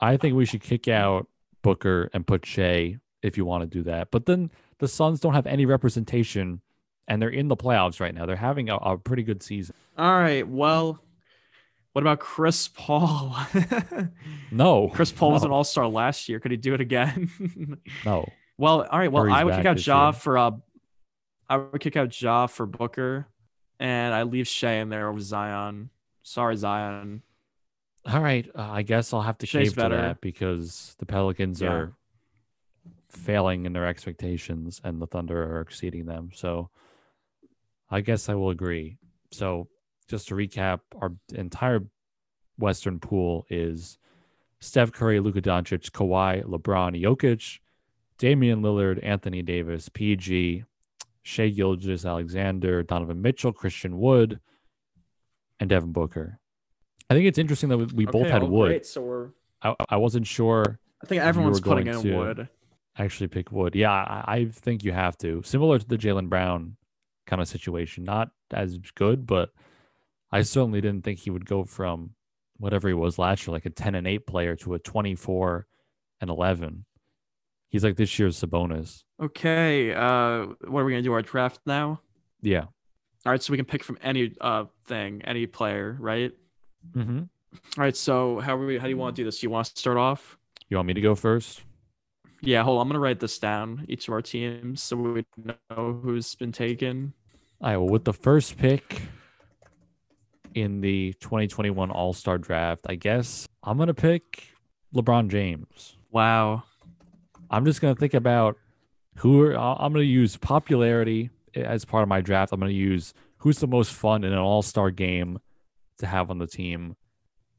[0.00, 1.26] I think we should kick out
[1.62, 4.10] Booker and put Shai if you want to do that.
[4.12, 6.60] But then the Suns don't have any representation,
[7.08, 8.24] and they're in the playoffs right now.
[8.26, 9.74] They're having a, a pretty good season.
[9.98, 10.46] All right.
[10.46, 11.00] Well,
[11.94, 13.34] what about Chris Paul?
[14.52, 16.38] No, Chris Paul was an All Star last year.
[16.38, 17.30] Could he do it again?
[18.04, 19.10] No, Well, all right.
[19.12, 20.12] Well, I would kick out this Ja year.
[20.14, 20.50] for uh,
[21.48, 23.26] I would kick out Ja for Booker,
[23.78, 25.90] and I leave Shai in there over Zion.
[26.22, 27.22] Sorry, Zion.
[28.06, 31.60] All right, uh, I guess I'll have to Shai's cave to that because the Pelicans
[31.60, 31.72] Yeah.
[31.72, 31.92] are
[33.08, 36.30] failing in their expectations and the Thunder are exceeding them.
[36.32, 36.70] So
[37.90, 38.98] I guess I will agree.
[39.32, 39.68] So
[40.08, 41.80] just to recap, our entire
[42.58, 43.98] Western pool is
[44.60, 47.58] Steph Curry, Luka Doncic, Kawhi, LeBron, Jokic,
[48.18, 50.64] Damian Lillard, Anthony Davis, PG,
[51.22, 54.40] Shai Gilgeous, Alexander, Donovan Mitchell, Christian Wood,
[55.60, 56.38] and Devin Booker.
[57.10, 58.68] I think it's interesting that we, we both had oh, Wood.
[58.68, 58.86] Great.
[58.86, 59.28] So we're.
[59.62, 62.48] I, I wasn't sure I think everyone's putting in Wood.
[62.98, 63.74] actually pick Wood.
[63.74, 65.42] Yeah, I, I think you have to.
[65.44, 66.76] Similar to the Jaylen Brown
[67.26, 68.04] kind of situation.
[68.04, 69.50] Not as good, but
[70.32, 72.10] I certainly didn't think he would go from
[72.58, 75.66] whatever he was last year, like a 10 and 8 player, to a 24
[76.20, 76.84] and 11.
[77.68, 79.02] He's like this year's Sabonis.
[79.22, 79.92] Okay.
[79.92, 81.12] Uh, what are we gonna do?
[81.12, 82.00] Our draft now.
[82.42, 82.62] Yeah.
[83.24, 83.42] All right.
[83.42, 86.32] So we can pick from any uh thing, any player, right?
[86.94, 87.18] Mm-hmm.
[87.18, 87.24] All
[87.76, 87.96] right.
[87.96, 88.78] So how are we?
[88.78, 89.42] How do you want to do this?
[89.42, 90.38] You want to start off?
[90.68, 91.62] You want me to go first?
[92.40, 92.62] Yeah.
[92.62, 92.78] Hold.
[92.78, 92.82] on.
[92.82, 93.84] I'm gonna write this down.
[93.88, 95.24] Each of our teams, so we
[95.68, 97.12] know who's been taken.
[97.60, 97.76] All right.
[97.76, 99.02] Well, with the first pick
[100.54, 104.44] in the 2021 All Star draft, I guess I'm going to pick
[104.94, 105.96] LeBron James.
[106.10, 106.64] Wow.
[107.50, 108.56] I'm just going to think about
[109.16, 112.52] who are, I'm going to use popularity as part of my draft.
[112.52, 115.38] I'm going to use who's the most fun in an All Star game
[115.98, 116.96] to have on the team.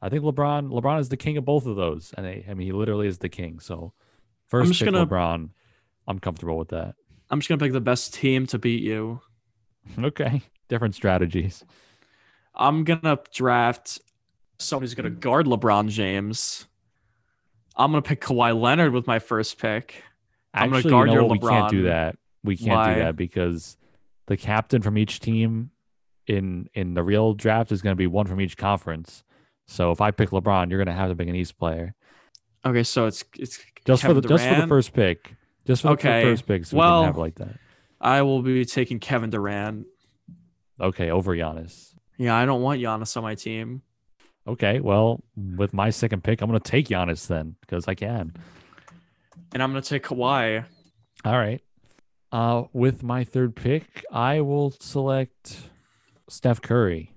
[0.02, 2.68] I think LeBron LeBron is the king of both of those, and I, I mean
[2.68, 3.60] he literally is the king.
[3.60, 3.94] So
[4.46, 5.50] first pick gonna- LeBron.
[6.08, 6.94] I'm comfortable with that.
[7.32, 9.22] I'm just gonna pick the best team to beat you.
[9.98, 11.64] Okay, different strategies.
[12.54, 14.00] I'm gonna draft
[14.60, 16.67] someone who's gonna guard LeBron James.
[17.78, 20.04] I'm gonna pick Kawhi Leonard with my first pick.
[20.54, 21.42] I'm gonna Actually, guard you know your what?
[21.42, 22.18] we can't do that.
[22.44, 22.94] We can't Why?
[22.96, 23.78] do that because
[24.26, 25.72] the captain from each team
[26.26, 29.24] in in the real draft is going to be one from each conference.
[29.68, 31.94] So if I pick LeBron, you're going to have to pick an East player
[32.66, 35.36] Okay, so it's it's just Kevin for the just for the first pick.
[35.66, 37.56] Just for the first pick, so we well- can have like that.
[38.00, 39.88] I will be taking Kevin Durant.
[40.80, 41.96] Okay, over Giannis.
[42.18, 43.82] Yeah, I don't want Giannis on my team.
[44.48, 48.34] Okay, well, with my second pick, I'm going to take Giannis then because I can.
[49.54, 50.66] And I'm gonna take Kawhi.
[51.24, 51.62] All right.
[52.32, 55.58] Uh, with my third pick, I will select
[56.28, 57.14] Steph Curry,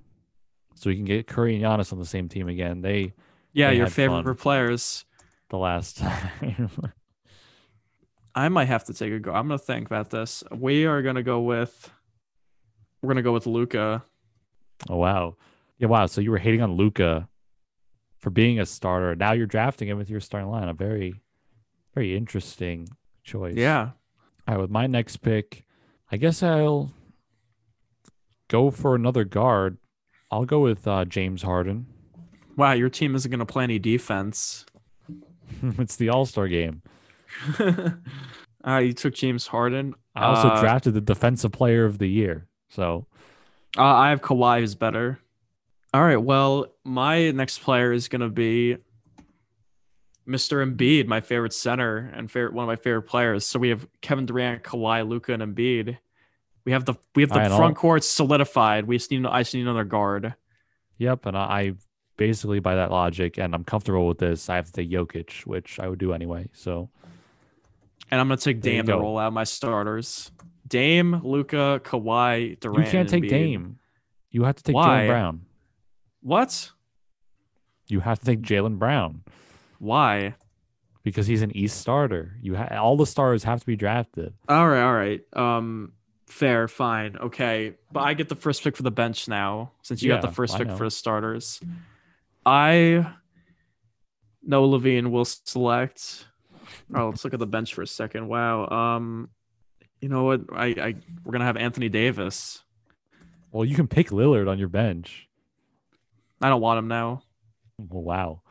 [0.76, 2.82] so we can get Curry and Giannis on the same team again.
[2.82, 3.14] They
[3.52, 5.04] Yeah, They your favorite players.
[5.48, 6.70] the last time.
[8.34, 9.32] I might have to take a go.
[9.32, 10.44] I'm gonna think about this.
[10.54, 11.90] We are gonna go with
[13.02, 14.04] we're gonna go with Luka.
[14.88, 15.36] oh wow,
[15.80, 16.06] yeah, wow.
[16.06, 17.28] So you were hating on Luka
[18.18, 19.16] for being a starter.
[19.16, 20.76] Now you're drafting him with your starting lineup.
[20.78, 21.14] Very,
[21.94, 22.88] very interesting
[23.24, 23.56] choice.
[23.56, 23.90] Yeah.
[24.46, 25.64] All right, with my next pick,
[26.12, 26.92] I guess I'll
[28.48, 29.78] go for another guard.
[30.30, 31.86] I'll go with uh, James Harden.
[32.56, 34.66] Wow, your team isn't gonna play any defense.
[35.62, 36.82] it's the All Star game.
[37.58, 39.94] uh, you took James Harden.
[40.14, 42.46] I also Uh, drafted the Defensive Player of the Year.
[42.68, 43.06] So
[43.78, 45.20] Uh, I have Kawhi who's better.
[45.92, 46.16] All right.
[46.16, 48.76] Well, my next player is gonna be
[50.26, 50.64] Mr.
[50.64, 53.44] Embiid, my favorite center and favorite one of my favorite players.
[53.44, 55.98] So we have Kevin Durant, Kawhi, Luka, and Embiid.
[56.64, 58.84] We have the we have the right, front court solidified.
[58.86, 60.34] We just need I just need another guard.
[60.98, 61.72] Yep, and I, I
[62.16, 64.48] basically by that logic, and I'm comfortable with this.
[64.48, 66.48] I have to take Jokic, which I would do anyway.
[66.52, 66.90] So
[68.10, 70.30] And I'm gonna take Dame to roll out my starters.
[70.68, 72.86] Dame, Luka, Kawhi, Durant.
[72.86, 73.30] you can't take Embiid.
[73.30, 73.78] Dame.
[74.30, 75.00] You have to take Why?
[75.00, 75.40] Jaylen Brown.
[76.22, 76.70] What?
[77.88, 79.22] You have to take Jaylen Brown
[79.78, 80.34] Why?
[81.02, 82.36] because he's an East starter.
[82.42, 84.34] You ha- all the stars have to be drafted.
[84.48, 85.20] All right, all right.
[85.32, 85.92] Um,
[86.26, 87.74] fair, fine, okay.
[87.90, 90.34] But I get the first pick for the bench now, since you got Yeah, the
[90.34, 90.76] first I pick know.
[90.76, 91.60] for the starters.
[92.46, 93.06] I
[94.42, 96.26] know LaVine will select.
[96.94, 98.28] Oh, let's look at the bench for a second.
[98.28, 98.66] Wow.
[98.68, 99.30] Um,
[100.00, 100.42] you know what?
[100.52, 102.62] I, I we're gonna have Anthony Davis.
[103.52, 105.28] Well, you can pick Lillard on your bench.
[106.40, 107.22] I don't want him now.
[107.78, 108.42] Wow,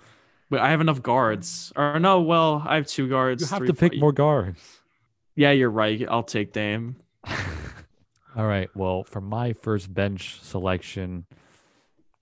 [0.50, 1.72] But I have enough guards.
[1.76, 3.42] Or no, well, I have two guards.
[3.42, 4.80] you have three- to pick more guards.
[5.36, 6.04] Yeah, you're right.
[6.10, 6.96] I'll take Dame.
[8.36, 8.70] All right.
[8.76, 11.26] Well, for my first bench selection,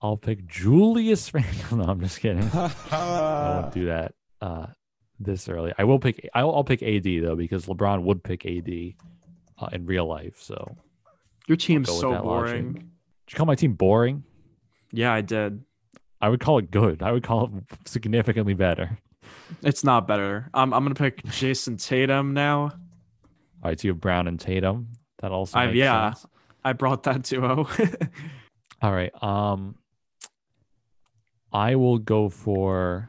[0.00, 1.78] I'll pick Julius Randle.
[1.78, 2.48] No, I'm just kidding.
[2.90, 4.66] I won't do that uh,
[5.18, 5.72] this early.
[5.78, 6.28] I will pick.
[6.34, 8.68] I'll, I'll pick AD though because LeBron would pick AD
[9.58, 10.36] uh, in real life.
[10.40, 10.76] So,
[11.46, 12.52] Your team's go with so that logic.
[12.54, 12.72] boring.
[12.72, 12.82] did
[13.32, 14.22] you call my team boring?
[14.92, 15.62] Yeah, I did.
[16.20, 17.02] I would call it good.
[17.02, 18.98] I would call it significantly better.
[19.62, 20.50] It's not better.
[20.54, 22.62] I'm I'm gonna pick Jason Tatum now.
[22.62, 22.70] All
[23.64, 24.88] right, so you have Brown and Tatum.
[25.20, 26.12] That also I- yeah.
[26.12, 26.26] sense.
[26.64, 27.68] I brought that duo.
[28.82, 29.12] All right.
[29.22, 29.76] Um,
[31.52, 33.08] I will go for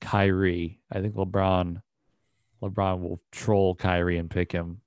[0.00, 0.80] Kyrie.
[0.90, 1.82] I think LeBron.
[2.62, 4.80] LeBron will troll Kyrie and pick him.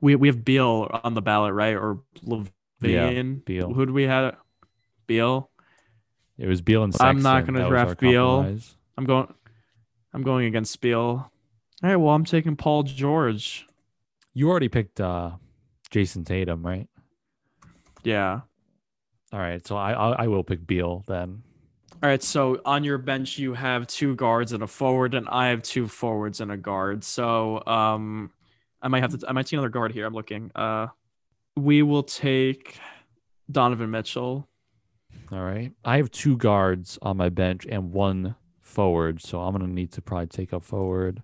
[0.00, 1.74] we we have Beal on the ballot, right?
[1.74, 2.48] Or LaVine.
[2.82, 3.72] Yeah, Beal.
[3.72, 4.36] Who do we have?
[5.06, 5.50] Beal.
[6.38, 8.38] It was Beal and I'm not gonna draft Beal.
[8.38, 8.76] compromise.
[8.96, 9.32] I'm going.
[10.12, 10.98] I'm going against Beal.
[10.98, 11.30] All
[11.82, 11.96] right.
[11.96, 13.66] Well, I'm taking Paul George.
[14.32, 15.32] You already picked uh,
[15.90, 16.88] Jayson Tatum, right?
[18.02, 18.40] Yeah.
[19.32, 21.42] All right, so I I, I will pick Beal then.
[22.02, 22.22] All right.
[22.22, 25.88] So on your bench, you have two guards and a forward, and I have two
[25.88, 27.02] forwards and a guard.
[27.02, 28.30] So um,
[28.82, 29.28] I might have to.
[29.28, 30.06] I might see another guard here.
[30.06, 30.52] I'm looking.
[30.54, 30.88] Uh,
[31.56, 32.78] we will take
[33.50, 34.48] Donovan Mitchell.
[35.32, 39.66] All right, I have two guards on my bench and one forward, so I'm gonna
[39.66, 41.22] need to probably take a forward.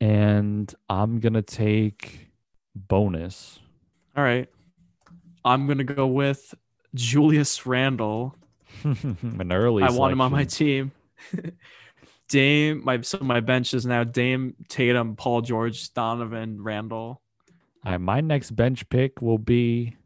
[0.00, 2.30] And I'm gonna take
[2.74, 3.58] bonus.
[4.16, 4.48] All right.
[5.44, 6.54] I'm gonna go with
[6.94, 8.36] Julius Randle.
[8.84, 9.82] An early.
[9.82, 10.92] I want him on my team.
[12.28, 17.22] Dame, my so my bench is now Dame, Tatum, Paul George, Donovan, Randle.
[17.84, 19.96] All right, my next bench pick will be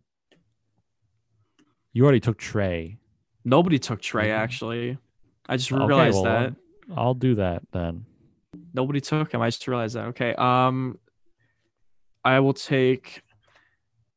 [1.93, 2.97] You already took Trae.
[3.45, 4.39] Nobody took Trae Mhm.
[4.39, 4.99] actually.
[5.49, 6.55] I just Okay, realized well, that.
[6.97, 8.05] I'll do that then.
[8.75, 9.41] Nobody took him.
[9.41, 10.07] I just realized that.
[10.09, 10.35] Okay.
[10.35, 10.99] Um
[12.25, 13.23] I will take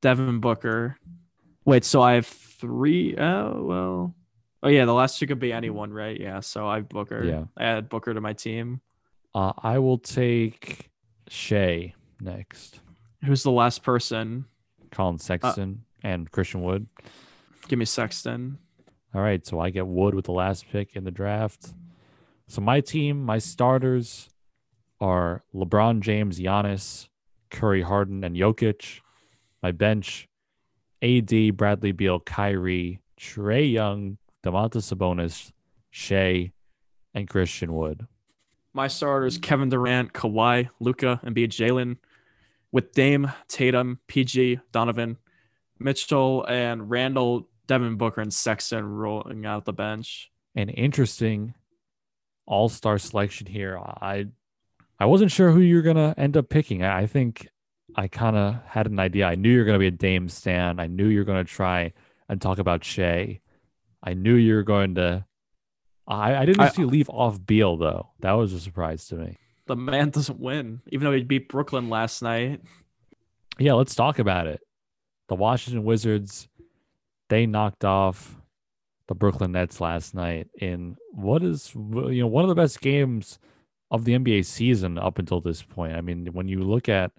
[0.02, 0.98] Devin Booker.
[1.66, 4.16] Wait, so I have three oh well.
[4.62, 6.20] Oh yeah, the last two could be anyone, right?
[6.20, 6.40] Yeah.
[6.42, 7.24] So I have Booker.
[7.24, 7.46] Yeah.
[7.58, 8.82] I add Booker to my team.
[9.36, 10.90] Uh, I will take
[11.28, 12.80] Shai next.
[13.26, 14.46] Who's the last person?
[14.92, 16.88] Collin Sexton and Christian Wood.
[17.68, 18.58] Give me Sexton.
[19.16, 21.74] All right, so I get Wood with the last pick in the draft.
[22.48, 24.30] So my team, my starters
[25.00, 27.08] are LeBron James, Giannis,
[27.50, 29.02] Curry, Harden, and Jokic.
[29.62, 30.28] My bench,
[31.02, 35.52] AD, Bradley Beal, Kyrie, Trae Young, Domantas Sabonis,
[35.90, 36.52] Shai,
[37.14, 38.08] and Christian Wood.
[38.74, 41.48] My starters: Kevin Durant, Kawhi, Luka, and B.
[41.48, 41.98] Jalen,
[42.72, 45.18] with Dame, Tatum, PG, Donovan,
[45.80, 50.32] Mitchell, and Randle, Devin Booker, and Sexton rolling out the bench.
[50.56, 51.54] An interesting
[52.46, 53.78] all-star selection here.
[53.80, 54.28] I
[55.00, 56.84] I wasn't sure who you're gonna end up picking.
[56.84, 57.48] I, I think
[57.96, 59.26] I kind of had an idea.
[59.28, 60.80] I knew you're gonna be a Dame stan.
[60.80, 61.94] I knew you're gonna try
[62.30, 63.40] and talk about Shai.
[64.02, 65.26] I knew you were going to.
[66.08, 68.10] I, I didn't I- see you leave off Beal though.
[68.20, 69.38] That was a surprise to me.
[69.66, 72.62] The man doesn't win, even though he beat Brooklyn last night.
[73.58, 74.60] Yeah, let's talk about it.
[75.30, 76.50] The Washington Wizards,
[77.30, 78.36] they knocked off
[79.08, 83.40] the Brooklyn Nets last night in what is you know one of the best games
[83.92, 85.96] of the NBA season up until this point.
[85.96, 87.12] I mean, when you look at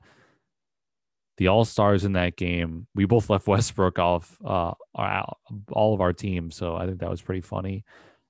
[1.37, 5.37] the All Stars in that game, we both left Westbrook off uh, our,
[5.73, 7.85] all of our team, so I think that was pretty funny.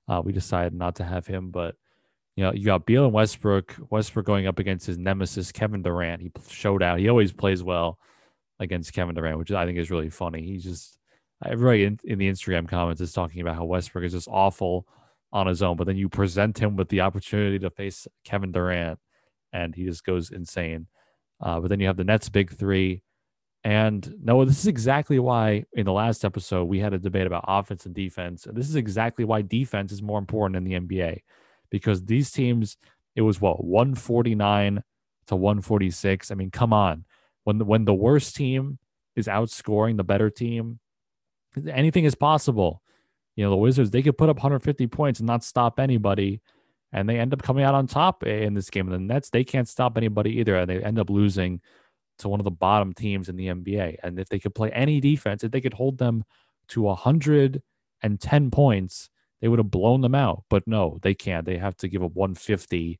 [0.07, 1.75] Uh, we decided not to have him, but
[2.35, 3.75] you know, you got Beal and Westbrook.
[3.89, 6.21] Westbrook going up against his nemesis Kevin Durant.
[6.21, 6.99] He showed out.
[6.99, 7.97] He always plays well
[8.59, 10.43] against Kevin Durant, which I think is really funny.
[10.43, 10.97] He's just
[11.43, 14.87] everybody in, in the Instagram comments is talking about how Westbrook is just awful
[15.31, 18.99] on his own, but then you present him with the opportunity to face Kevin Durant,
[19.51, 20.87] and he just goes insane.
[21.41, 23.01] Uh, but then you have the Nets big three.
[23.63, 27.45] And no, this is exactly why in the last episode we had a debate about
[27.47, 28.47] offense and defense.
[28.51, 31.21] This is exactly why defense is more important in the NBA
[31.71, 32.77] because these teams,
[33.15, 34.83] it was what, 149
[35.27, 36.31] to 146.
[36.31, 37.05] I mean, come on.
[37.43, 38.77] When the, when the worst team
[39.15, 40.79] is outscoring the better team,
[41.71, 42.81] anything is possible.
[43.35, 46.41] You know, the Wizards, they could put up 150 points and not stop anybody
[46.95, 48.87] and they end up coming out on top in this game.
[48.87, 51.59] And the Nets, they can't stop anybody either, and they end up losing
[52.19, 53.97] to one of the bottom teams in the NBA.
[54.01, 56.23] And if they could play any defense, if they could hold them
[56.69, 59.09] to 110 points,
[59.41, 60.45] they would have blown them out.
[60.49, 61.45] But no, they can't.
[61.45, 62.97] They have to give up 150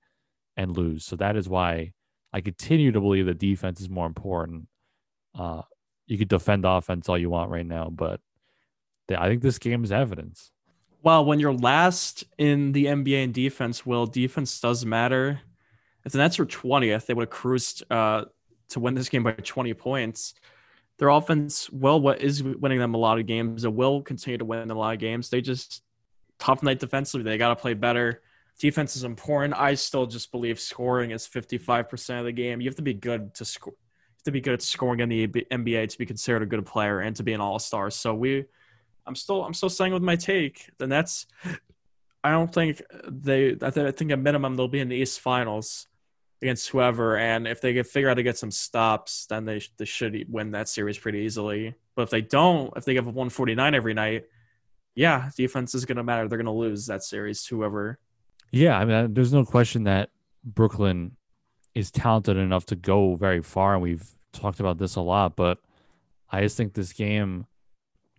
[0.57, 1.05] and lose.
[1.05, 1.93] So that is why
[2.33, 4.67] I continue to believe that defense is more important.
[5.33, 5.61] Uh,
[6.05, 8.19] you could defend offense all you want right now, but
[9.09, 10.51] I think this game is evidence.
[11.03, 15.39] Well, when you're last in the NBA in defense, will defense does matter.
[16.03, 18.25] If the Nets were 20th, they would have cruised uh,
[18.69, 20.33] to win this game by 20 points.
[20.97, 23.65] Their offense, well, what is winning them a lot of games.
[23.65, 25.29] It will continue to win a lot of games.
[25.29, 25.83] They just
[26.39, 27.29] tough night defensively.
[27.29, 28.21] They got to play better.
[28.59, 29.53] Defense is important.
[29.53, 32.61] I still just believe scoring is 55% of the game.
[32.61, 33.73] You have to be good to score.
[33.73, 36.65] You have to be good at scoring in the NBA to be considered a good
[36.65, 37.91] player and to be an all-star.
[37.91, 38.45] So we
[39.05, 40.69] I'm still I'm still saying with my take.
[40.77, 41.27] The Nets,
[42.23, 43.49] I don't think they.
[43.61, 45.87] I, th- I think at minimum they'll be in the East Finals
[46.41, 49.85] against whoever, and if they can figure out to get some stops, then they they
[49.85, 51.75] should win that series pretty easily.
[51.95, 54.25] But if they don't, if they give up 149 every night,
[54.95, 56.27] yeah, defense is going to matter.
[56.27, 57.99] They're going to lose that series to whoever.
[58.51, 60.09] Yeah, I mean, there's no question that
[60.43, 61.17] Brooklyn
[61.73, 65.35] is talented enough to go very far, and we've talked about this a lot.
[65.35, 65.59] But
[66.31, 67.45] I just think this game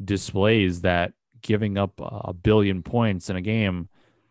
[0.03, 3.89] displays that giving up a billion points in a game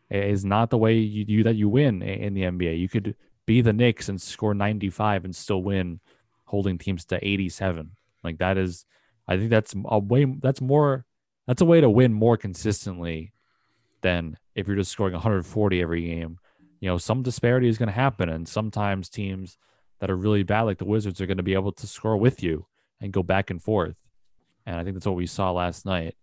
[0.10, 2.80] is not the way you, you that you win in the NBA.
[2.80, 6.00] You could be the Knicks and score 95 and still win,
[6.46, 7.92] holding teams to 87.
[8.24, 8.86] Like that is,
[9.28, 10.26] I think that's a way.
[10.26, 11.06] That's more.
[11.48, 13.32] That's a way to win more consistently
[14.02, 16.40] than if you're just scoring 140 every game.
[16.80, 19.58] You know, some disparity is going to happen, and sometimes teams
[20.00, 22.44] that are really bad, like the Wizards, are going to be able to score with
[22.44, 22.68] you
[23.00, 23.96] and go back and forth.
[24.66, 26.16] And I think that's what we saw last night.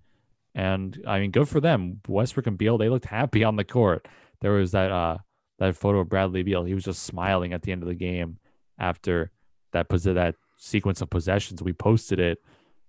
[0.55, 2.01] And I mean, good for them.
[2.07, 4.07] Westbrook and Beal, they looked happy on the court.
[4.41, 5.19] There was that uh
[5.59, 6.65] that photo of Bradley Beal.
[6.65, 8.39] He was just smiling at the end of the game
[8.79, 9.31] after
[9.73, 11.63] that pos- that sequence of possessions.
[11.63, 12.39] We posted it.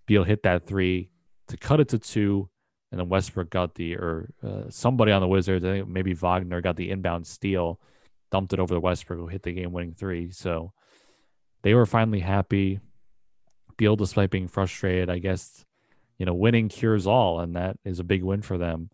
[0.05, 1.09] Beal hit that three
[1.47, 2.49] to cut it to two,
[2.91, 5.63] and then Westbrook got the or uh, somebody on the Wizards.
[5.63, 7.79] I think maybe Wagner got the inbound steal,
[8.31, 10.31] dumped it over to Westbrook, who hit the game-winning three.
[10.31, 10.73] So
[11.61, 12.79] they were finally happy.
[13.77, 15.65] Beal, despite being frustrated, I guess
[16.17, 18.89] you know, winning cures all, and that is a big win for them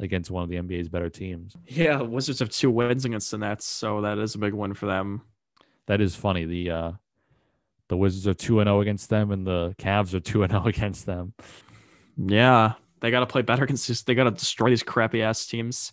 [0.00, 1.54] against one of the NBA's better teams.
[1.66, 4.86] Yeah, Wizards have two wins against the Nets, so that is a big win for
[4.86, 5.22] them.
[5.86, 6.44] That is funny.
[6.44, 6.92] The uh
[7.88, 10.64] the Wizards are 2 and 0 against them and the Cavs are 2 and 0
[10.66, 11.34] against them.
[12.16, 15.92] Yeah, they got to play better against they got to destroy these crappy ass teams.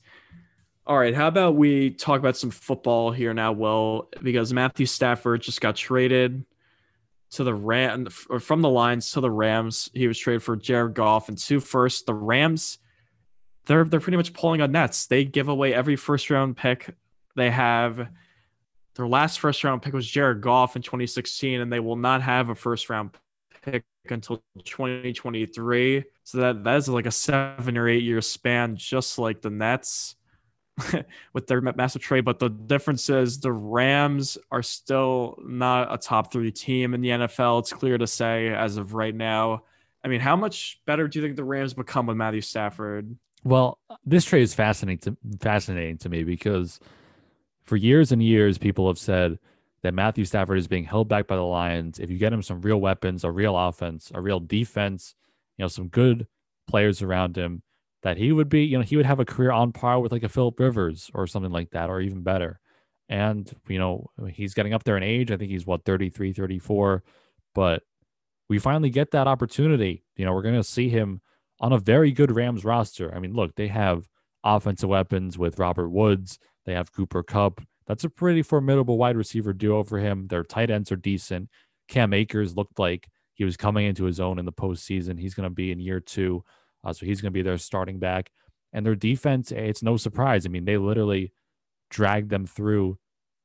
[0.88, 5.42] All right, how about we talk about some football here now, Will, because Matthew Stafford
[5.42, 6.44] just got traded
[7.32, 9.90] to the Ram or from the Lions to the Rams.
[9.94, 12.06] He was traded for Jared Goff and two first.
[12.06, 12.80] The Rams,
[13.66, 15.08] they're they're pretty much pulling on nets.
[15.08, 16.94] They give away every first round pick
[17.36, 18.10] they have.
[18.96, 22.50] Their last first round pick was Jared Goff in 2016, and they will not have
[22.50, 23.12] a first round
[23.62, 26.04] pick until 2023.
[26.24, 30.16] So that that is like a seven or eight year span, just like the Nets.
[31.34, 32.26] with their massive trade.
[32.26, 37.10] But the difference is the Rams are still not a top three team in the
[37.10, 37.60] NFL.
[37.60, 39.64] It's clear to say as of right now.
[40.04, 43.16] I mean, how much better do you think the Rams become with Matthew Stafford?
[43.44, 46.80] Well, this trade is fascinating to, fascinating to me because
[47.64, 49.40] for years and years, people have said
[49.82, 52.00] that Matthew Stafford is being held back by the Lions.
[52.00, 55.16] If you get him some real weapons, a real offense, a real defense,
[55.58, 56.28] you know, some good
[56.68, 57.62] players around him,
[58.04, 60.24] that he would be, you know, he would have a career on par with like
[60.24, 62.60] a Philip Rivers or something like that, or even better.
[63.10, 65.32] And, you know, he's getting up there in age.
[65.32, 67.04] I think he's what, 33, 34.
[67.56, 67.84] But
[68.47, 70.04] we finally get that opportunity.
[70.16, 71.22] You know, we're going to see him
[71.60, 73.14] on a very good Rams roster.
[73.14, 74.08] I mean, look, they have
[74.43, 77.62] offensive weapons with Robert Woods, they have Cooper Kupp.
[77.88, 80.28] That's a pretty formidable wide receiver duo for him.
[80.28, 81.50] Their tight ends are decent.
[81.88, 85.20] Cam Akers looked like he was coming into his own in the postseason.
[85.20, 86.43] He's going to be in year two.
[86.84, 88.32] Uh, so he's going to be their starting back.
[88.72, 90.46] And their defense, it's no surprise.
[90.46, 91.34] I mean, they literally
[91.90, 92.98] dragged them through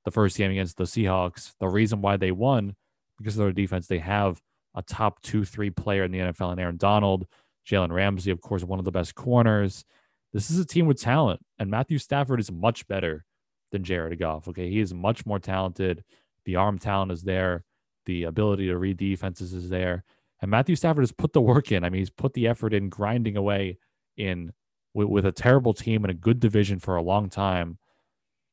[0.05, 1.55] the first game against the Seahawks.
[1.61, 2.77] The reason why they won,
[3.19, 4.41] because of their defense, they have
[4.75, 7.27] a top two, three player in the NFL and Aaron Donald.
[7.67, 9.85] Jalen Ramsey, of course, one of the best corners.
[10.33, 13.25] This is a team with talent, and Matthew Stafford is much better
[13.73, 14.49] than Jared Goff.
[14.49, 16.05] Okay, he is much more talented.
[16.45, 17.65] The arm talent is there.
[18.05, 20.05] The ability to read defenses is there.
[20.45, 21.85] And Matthew Stafford has put the work in.
[21.85, 23.79] I mean, he's put the effort in, grinding away
[24.15, 24.53] in
[24.93, 27.79] with, with a terrible team and a good division for a long time.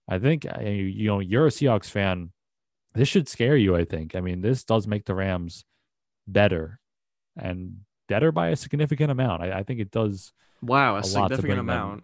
[0.08, 2.32] I think uh, you know you're a Seahawks fan.
[2.94, 3.76] This should scare you.
[3.76, 4.16] I think.
[4.16, 5.66] I mean, this does make the Rams
[6.26, 6.80] better
[7.36, 9.44] and better by a significant amount.
[9.44, 10.32] I, I think it does.
[10.62, 12.04] Wow, a, a significant amount.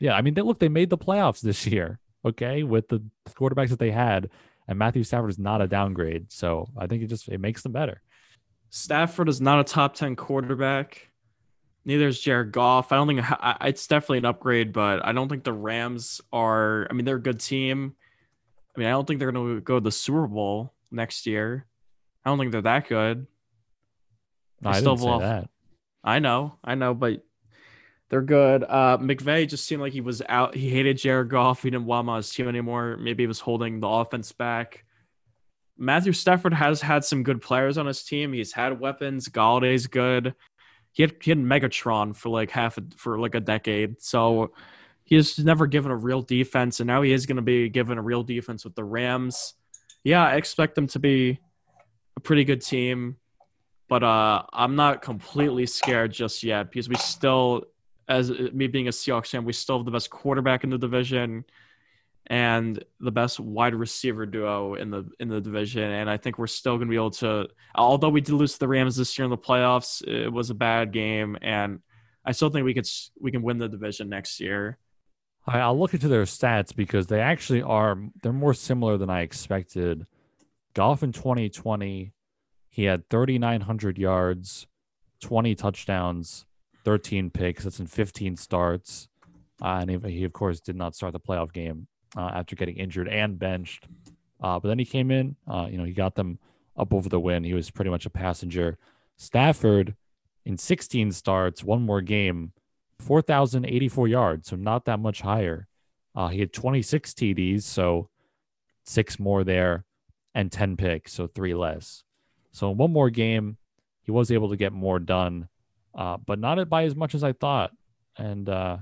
[0.00, 0.58] Yeah, I mean, they look.
[0.58, 1.98] They made the playoffs this year.
[2.26, 4.28] Okay, with the quarterbacks that they had,
[4.68, 6.30] and Matthew Stafford is not a downgrade.
[6.30, 8.02] So I think it just it makes them better.
[8.74, 11.08] Stafford is not a top 10 quarterback.
[11.84, 12.90] Neither is Jared Goff.
[12.90, 13.24] I don't think
[13.60, 16.88] it's definitely an upgrade, but I don't think the Rams are.
[16.90, 17.94] I mean, they're a good team.
[18.74, 21.66] I mean, I don't think they're going to go to the Super Bowl next year.
[22.24, 23.28] I don't think they're that good.
[24.64, 25.50] I still didn't say that.
[26.02, 27.22] I know, I know, but
[28.08, 28.64] they're good.
[28.64, 30.56] Uh, McVay just seemed like he was out.
[30.56, 31.62] He hated Jared Goff.
[31.62, 32.96] He didn't want him on his team anymore.
[32.96, 34.83] Maybe he was holding the offense back.
[35.76, 38.32] Matthew Stafford has had some good players on his team.
[38.32, 39.28] He's had weapons.
[39.28, 40.34] Golladay's good.
[40.92, 44.00] He had, he had Megatron for like half a, for like a decade.
[44.00, 44.52] So
[45.04, 48.02] he's never given a real defense, and now he is going to be given a
[48.02, 49.54] real defense with the Rams.
[50.04, 51.40] Yeah, I expect them to be
[52.16, 53.16] a pretty good team,
[53.88, 57.64] but uh, I'm not completely scared just yet because we still,
[58.08, 61.44] as me being a Seahawks fan, we still have the best quarterback in the division
[62.28, 65.82] and the best wide receiver duo in the in the division.
[65.82, 68.60] And I think we're still going to be able to, although we did lose to
[68.60, 71.80] the Rams this year in the playoffs, it was a bad game, and
[72.24, 72.88] I still think we could
[73.20, 74.78] we can win the division next year.
[75.46, 80.06] I'll look into their stats because they actually are they're more similar than I expected.
[80.72, 82.12] Goff in 2020,
[82.70, 84.66] he had 3,900 yards,
[85.20, 86.46] 20 touchdowns,
[86.84, 87.62] 13 picks.
[87.62, 89.08] That's in 15 starts.
[89.62, 91.86] Uh, and he, he, of course, did not start the playoff game
[92.16, 93.86] uh, after getting injured and benched.
[94.42, 96.38] Uh, but then he came in, uh, you know, he got them
[96.76, 97.44] up over the win.
[97.44, 98.78] He was pretty much a passenger.
[99.16, 99.94] Stafford
[100.44, 102.52] in 16 starts, one more game,
[102.98, 105.66] 4,084 yards, so not that much higher.
[106.14, 108.08] Uh, he had 26 TDs, so
[108.84, 109.84] six more there,
[110.34, 112.04] and 10 picks, so three less.
[112.52, 113.56] So in one more game,
[114.02, 115.48] he was able to get more done,
[115.94, 117.72] uh, but not by as much as I thought.
[118.16, 118.78] And uh,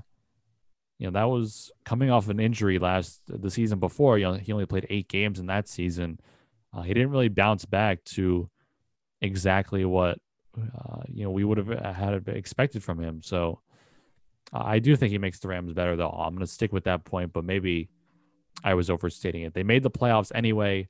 [1.03, 4.17] you know that was coming off an injury last the season before.
[4.17, 6.17] You know he only played eight games in that season.
[6.73, 8.49] Uh, he didn't really bounce back to
[9.19, 10.19] exactly what
[10.57, 13.21] uh, you know we would have had expected from him.
[13.21, 13.59] So
[14.53, 16.07] uh, I do think he makes the Rams better, though.
[16.07, 17.89] I'm going to stick with that point, but maybe
[18.63, 19.53] I was overstating it.
[19.53, 20.87] They made the playoffs anyway.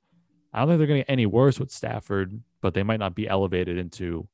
[0.53, 3.15] I don't think they're going to get any worse with Stafford, but they might not
[3.15, 4.27] be elevated into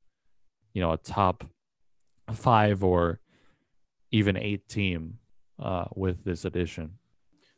[0.74, 1.46] you know a top
[2.34, 3.22] five or
[4.12, 5.20] even eight team
[5.62, 6.94] uh, with this addition.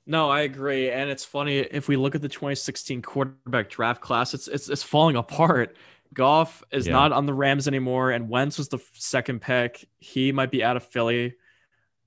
[0.07, 4.33] No, I agree, and it's funny if we look at the 2016 quarterback draft class,
[4.33, 5.77] it's it's it's falling apart.
[6.13, 6.93] Goff is Yeah.
[6.93, 9.87] not on the Rams anymore, and Wentz was the second pick.
[9.99, 11.35] He might be out of Philly.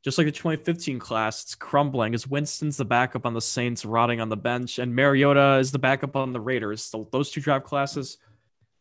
[0.03, 2.13] Just like the 2015 class, it's crumbling.
[2.13, 5.79] As Winston's the backup on the Saints, rotting on the bench, and Mariota is the
[5.79, 6.85] backup on the Raiders.
[6.85, 8.19] So those two draft classes,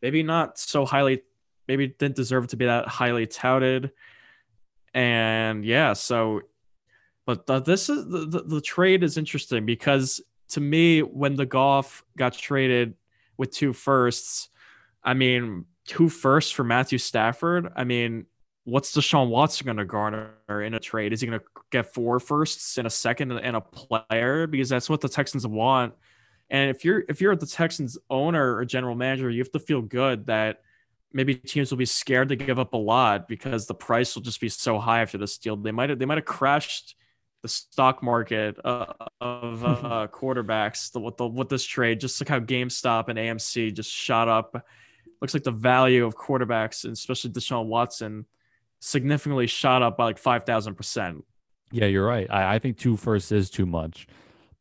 [0.02, 1.22] maybe not so highly,
[1.70, 3.92] maybe didn't deserve to be that highly touted.
[4.94, 6.42] And yeah, so,
[7.26, 11.46] but the, this is the, the, the trade is interesting because to me, when the
[11.46, 12.96] Goff got traded
[13.38, 14.50] with two firsts,
[15.04, 17.72] I mean, two firsts for Matthew Stafford.
[17.76, 18.26] I mean,
[18.66, 21.14] what's Deshaun Watson going to garner in a trade?
[21.14, 24.48] Is he going to get four firsts in a second and a player?
[24.48, 25.94] Because that's what the Texans want.
[26.50, 29.82] And if you're if you're the Texans owner or general manager, you have to feel
[29.82, 30.62] good that
[31.12, 34.42] maybe teams will be scared to give up a lot because the price will just
[34.42, 35.56] be so high after this deal.
[35.56, 36.96] They might have they might have crashed
[37.44, 38.86] the stock market uh,
[39.22, 42.00] of uh, quarterbacks the, with the with this trade.
[42.00, 44.66] Just like how GameStop and AMC just shot up.
[45.22, 48.26] Looks like the value of quarterbacks, and especially Deshaun Watson,
[48.80, 51.24] significantly shot up by like five thousand percent.
[51.72, 52.28] Yeah, you're right.
[52.32, 54.08] I, I think two firsts is too much,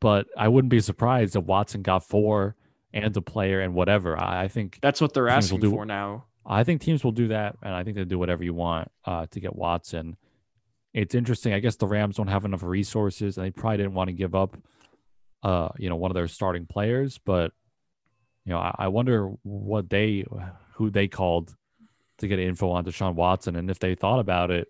[0.00, 2.56] but I wouldn't be surprised if Watson got four
[2.92, 4.20] and a player and whatever.
[4.20, 6.24] I, I think That's what they're asking do- for now.
[6.44, 9.26] I think teams will do that, and I think they'll do whatever you want uh,
[9.26, 10.16] to get Watson.
[10.94, 11.52] It's interesting.
[11.54, 14.34] I guess the Rams don't have enough resources, and they probably didn't want to give
[14.34, 14.56] up,
[15.42, 17.18] uh, you know, one of their starting players.
[17.18, 17.52] But
[18.44, 20.24] you know, I, I wonder what they,
[20.74, 21.54] who they called
[22.18, 24.68] to get info on Deshaun Watson, and if they thought about it,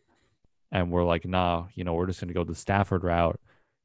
[0.72, 3.38] and were like, nah, you know, we're just going to go the Stafford route.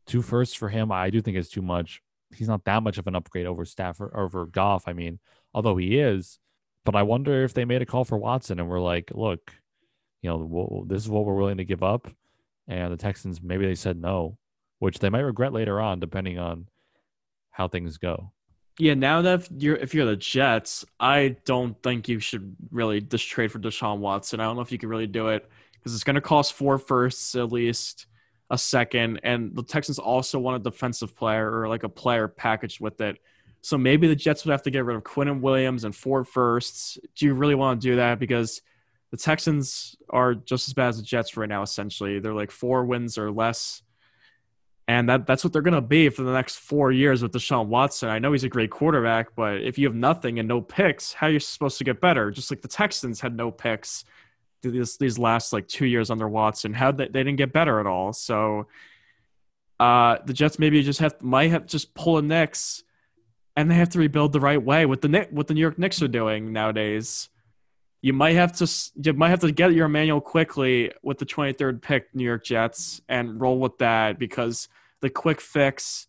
[0.06, 2.02] Two firsts for him, I do think is too much.
[2.34, 4.88] He's not that much of an upgrade over Stafford over Goff.
[4.88, 5.20] I mean,
[5.54, 6.40] although he is,
[6.86, 9.52] but I wonder if they made a call for Watson and were like, look,
[10.22, 12.08] you know, this is what we're willing to give up.
[12.68, 14.38] And the Texans, maybe they said no,
[14.80, 16.68] which they might regret later on, depending on
[17.52, 18.32] how things go.
[18.80, 23.02] Yeah, now that if you're if you're the Jets, I don't think you should really
[23.02, 24.40] just trade for Deshaun Watson.
[24.40, 26.78] I don't know if you can really do it because it's going to cost four
[26.78, 28.06] firsts at least,
[28.52, 32.80] a second, and the Texans also want a defensive player or like a player packaged
[32.80, 33.18] with it.
[33.62, 37.00] So maybe the Jets would have to get rid of Quinnen Williams and four firsts.
[37.16, 38.20] Do you really want to do that?
[38.20, 38.62] Because
[39.12, 41.62] the Texans are just as bad as the Jets right now.
[41.62, 43.82] Essentially, they're like four wins or less
[44.88, 47.68] and that that's what they're going to be for the next four years with Deshaun
[47.68, 48.10] Watson.
[48.10, 51.28] I know he's a great quarterback, but if you have nothing and no picks, how
[51.28, 52.32] are you supposed to get better?
[52.32, 54.06] Just like the Texans had no picks
[54.62, 57.86] these these last like two years under Watson, how they, they didn't get better at
[57.86, 58.14] all.
[58.14, 58.68] So
[59.80, 62.84] uh, the Jets maybe just have might have just pull a Knicks,
[63.58, 66.02] and they have to rebuild the right way with the what the New York Knicks
[66.02, 67.28] are doing nowadays.
[68.02, 71.82] You might have to you might have to get your Immanuel Quickley with the 23rd
[71.82, 74.68] pick, New York Jets, and roll with that because
[75.02, 76.08] the quick fix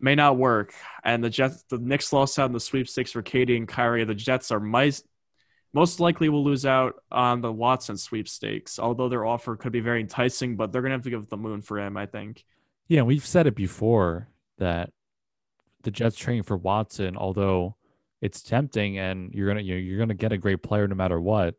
[0.00, 0.74] may not work.
[1.04, 4.04] And the Jets, the Knicks lost out in the sweepstakes for KD and Kyrie.
[4.04, 5.04] The Jets are most
[6.00, 10.56] likely will lose out on the Watson sweepstakes, although their offer could be very enticing.
[10.56, 12.44] But they're gonna have to give the moon for him, I think.
[12.88, 14.28] Yeah, we've said it before
[14.58, 14.90] that
[15.82, 17.76] the Jets trading for Watson, although
[18.20, 21.54] it's tempting and you're gonna you're gonna get a great player no matter what,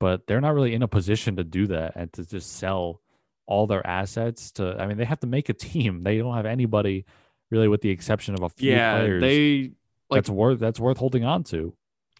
[0.00, 3.00] but they're not really in a position to do that and to just sell
[3.46, 4.76] all their assets to.
[4.78, 6.02] I mean, they have to make a team.
[6.04, 7.04] They don't have anybody
[7.50, 9.20] really, with the exception of a few Yeah, players.
[9.20, 9.72] they
[10.10, 11.74] like that's worth that's worth holding on to.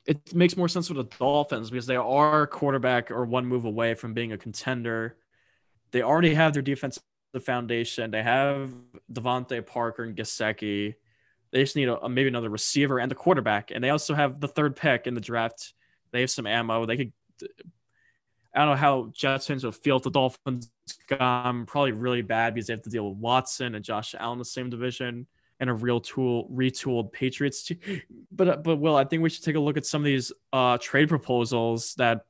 [0.07, 3.95] it makes more sense with the Dolphins because they are quarterback or one move away
[3.95, 5.17] from being a contender.
[5.93, 7.03] They already have their defensive
[7.43, 8.11] foundation.
[8.11, 8.73] They have
[9.13, 10.95] DeVante Parker and Gesicki.
[11.57, 13.71] They just need a, maybe another receiver and a quarterback.
[13.71, 15.73] And they also have the third pick in the draft.
[16.13, 16.85] They have some ammo.
[16.85, 17.13] They could.
[18.55, 20.71] I don't know how Jets fans will feel if the Dolphins
[21.09, 21.65] gone.
[21.65, 24.69] Probably really bad because they have to deal with Watson and Josh Allen the same
[24.69, 25.27] division
[25.59, 27.79] and a real tool retooled Patriots team.
[28.31, 30.33] But uh, but Will, I think we should take a look at some of these
[30.53, 32.27] uh, trade proposals that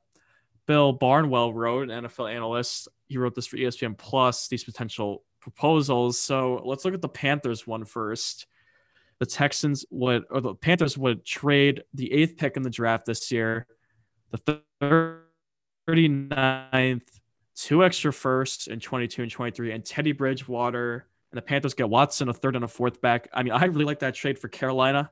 [0.67, 2.87] Bill Barnwell wrote, an NFL analyst.
[3.09, 4.47] He wrote this for ESPN Plus.
[4.47, 6.17] These potential proposals.
[6.17, 8.47] So let's look at the Panthers one first.
[9.19, 13.31] The Texans would, or the Panthers would trade the eighth pick in the draft this
[13.31, 13.65] year,
[14.31, 14.59] the
[15.89, 17.01] 39th,
[17.55, 22.29] two extra firsts in 22 and 23, and Teddy Bridgewater and the Panthers get Watson,
[22.29, 23.27] a third and a fourth back.
[23.33, 25.11] I mean, I really like that trade for Carolina.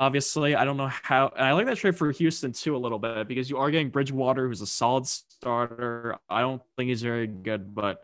[0.00, 1.32] Obviously, I don't know how.
[1.36, 4.48] I like that trade for Houston too a little bit because you are getting Bridgewater,
[4.48, 6.16] who's a solid starter.
[6.28, 8.02] I don't think he's very good, but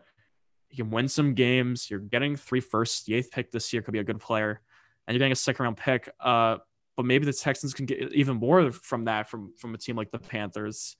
[0.69, 1.91] he can win some games.
[1.91, 3.03] You're getting three firsts.
[3.03, 4.61] The eighth pick this year could be a good player,
[5.07, 6.09] and you're getting a second round pick.
[6.19, 6.57] Uh,
[6.95, 10.11] but maybe the Texans can get even more from that from from a team like
[10.11, 10.95] the Panthers.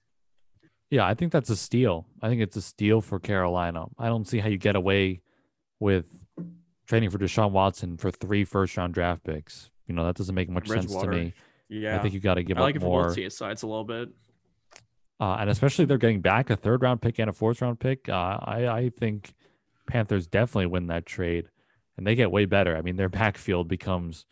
[0.89, 2.05] Yeah, I think that's a steal.
[2.21, 3.85] I think it's a steal for Carolina.
[3.97, 5.21] I don't see how you get away
[5.79, 6.05] with
[6.87, 9.69] trading for Deshaun Watson for three first round draft picks.
[9.87, 11.33] You know, that doesn't make much sense to me.
[11.69, 12.63] Yeah, I think you got to give up more.
[12.63, 12.85] I like up it
[13.15, 13.29] for more.
[13.29, 14.09] sides a little bit.
[15.19, 18.09] Uh, and especially they're getting back a third round pick and a fourth round pick.
[18.09, 19.33] Uh, I, I think
[19.87, 21.49] Panthers definitely win that trade
[21.97, 22.75] and they get way better.
[22.75, 24.25] I mean, their backfield becomes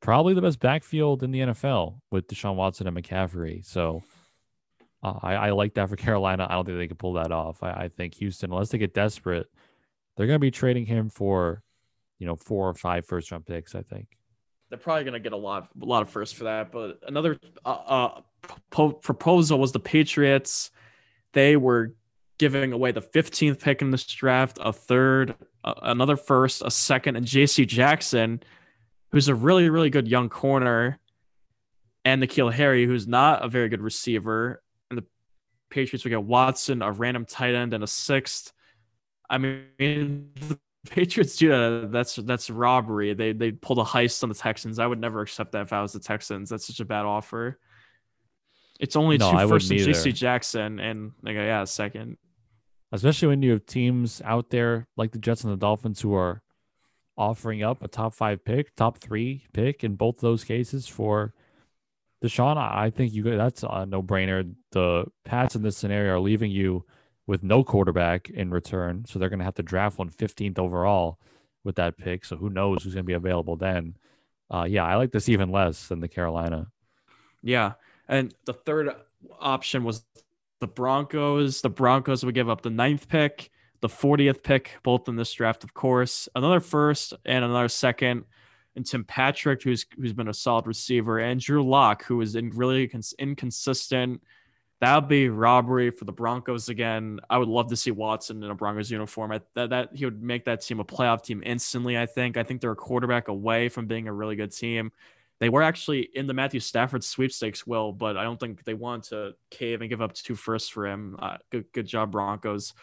[0.00, 3.64] probably the best backfield in the NFL with Deshaun Watson and McCaffrey.
[3.64, 4.02] So
[5.02, 6.46] uh, I, I like that for Carolina.
[6.48, 7.62] I don't think they can pull that off.
[7.62, 9.46] I, I think Houston, unless they get desperate,
[10.16, 11.62] they're going to be trading him for,
[12.18, 14.08] you know, four or five first round picks, I think.
[14.70, 16.70] They're probably gonna get a lot, a lot of firsts for that.
[16.70, 18.20] But another uh, uh,
[18.70, 20.70] po- proposal was the Patriots.
[21.32, 21.94] They were
[22.38, 25.34] giving away the 15th pick in this draft, a third,
[25.64, 27.66] uh, another first, a second, and J.C.
[27.66, 28.42] Jackson,
[29.10, 30.98] who's a really, really good young corner,
[32.04, 34.62] and N'Keal Harry, who's not a very good receiver.
[34.90, 35.04] And the
[35.68, 38.52] Patriots would get Watson, a random tight end, and a sixth.
[39.28, 40.58] I mean, the
[40.90, 41.90] Patriots do that.
[41.92, 43.14] That's that's robbery.
[43.14, 44.78] They they pulled a heist on the Texans.
[44.78, 46.48] I would never accept that if I was the Texans.
[46.48, 47.58] That's such a bad offer.
[48.78, 50.14] It's only No, two I first and JC.
[50.14, 52.16] Jackson and like yeah, a second.
[52.92, 56.42] Especially when you have teams out there like the Jets and the Dolphins who are
[57.16, 61.34] offering up a top five pick, top three pick in both those cases for
[62.22, 62.56] Deshaun.
[62.56, 64.54] I think you that's a no brainer.
[64.72, 66.84] The Pats in this scenario are leaving you
[67.26, 71.18] with no quarterback in return, so they're going to have to draft one 15th overall
[71.64, 72.24] with that pick.
[72.24, 73.96] So who knows who's going to be available then?
[74.50, 76.68] Uh, yeah, I like this even less than the Carolina.
[77.42, 77.72] Yeah.
[78.08, 78.94] And the third
[79.38, 80.04] option was
[80.60, 81.60] the Broncos.
[81.60, 83.50] The Broncos would give up the ninth pick,
[83.80, 88.24] the 40th pick, both in this draft, of course, another first and another second.
[88.76, 92.50] And Tim Patrick, who's who's been a solid receiver, and Drew Lock, who is in
[92.50, 94.22] really cons- inconsistent.
[94.80, 97.18] That would be robbery for the Broncos again.
[97.28, 99.32] I would love to see Watson in a Broncos uniform.
[99.32, 101.98] I, that that he would make that team a playoff team instantly.
[101.98, 102.36] I think.
[102.36, 104.92] I think they're a quarterback away from being a really good team.
[105.40, 109.04] They were actually in the Matthew Stafford sweepstakes, Will, but I don't think they want
[109.04, 111.16] to cave and give up two firsts for him.
[111.18, 112.74] Uh, good, good job, Broncos.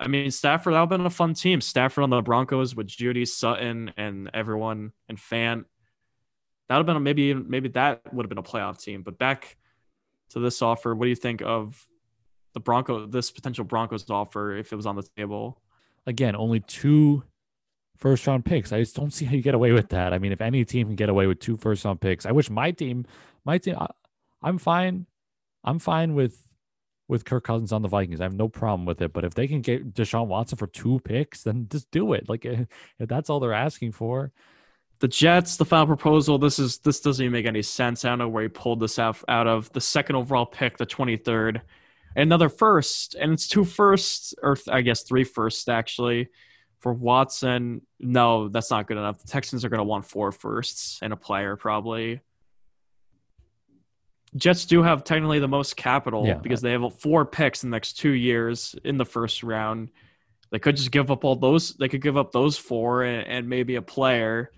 [0.00, 1.60] I mean, Stafford, that would have been a fun team.
[1.60, 5.64] Stafford on the Broncos with Jeudy, Sutton, and everyone, and Fant.
[6.68, 9.02] That would have been maybe maybe that would have been a playoff team.
[9.02, 9.56] But back
[10.30, 11.86] to this offer, what do you think of
[12.54, 15.62] the Bronco, this potential Broncos offer if it was on the table?
[16.06, 17.22] again, only two
[18.02, 18.72] first round picks.
[18.72, 20.12] I just don't see how you get away with that.
[20.12, 22.50] I mean, if any team can get away with two first round picks, I wish
[22.50, 23.06] my team,
[23.44, 23.86] my team, I,
[24.42, 25.06] I'm fine.
[25.64, 26.36] I'm fine with
[27.08, 28.20] with Kirk Cousins on the Vikings.
[28.20, 29.12] I have no problem with it.
[29.12, 32.28] But if they can get Deshaun Watson for two picks, then just do it.
[32.28, 34.32] Like if that's all they're asking for.
[34.98, 36.38] the Jets, the final proposal.
[36.38, 38.04] This is this doesn't even make any sense.
[38.04, 39.72] I don't know where he pulled this out out of.
[39.72, 41.62] The second overall pick, the twenty third,
[42.16, 46.28] another first, and it's two firsts, or I guess three firsts actually,
[46.82, 47.80] for Watson.
[48.00, 49.22] No, that's not good enough.
[49.22, 52.20] The Texans are going to want four firsts and a player probably.
[54.34, 56.34] Jets do have technically the most capital Yeah.
[56.34, 59.90] because they have four picks in the next two years in the first round.
[60.50, 61.74] They could just give up all those.
[61.74, 64.50] They could give up those four and, and maybe a player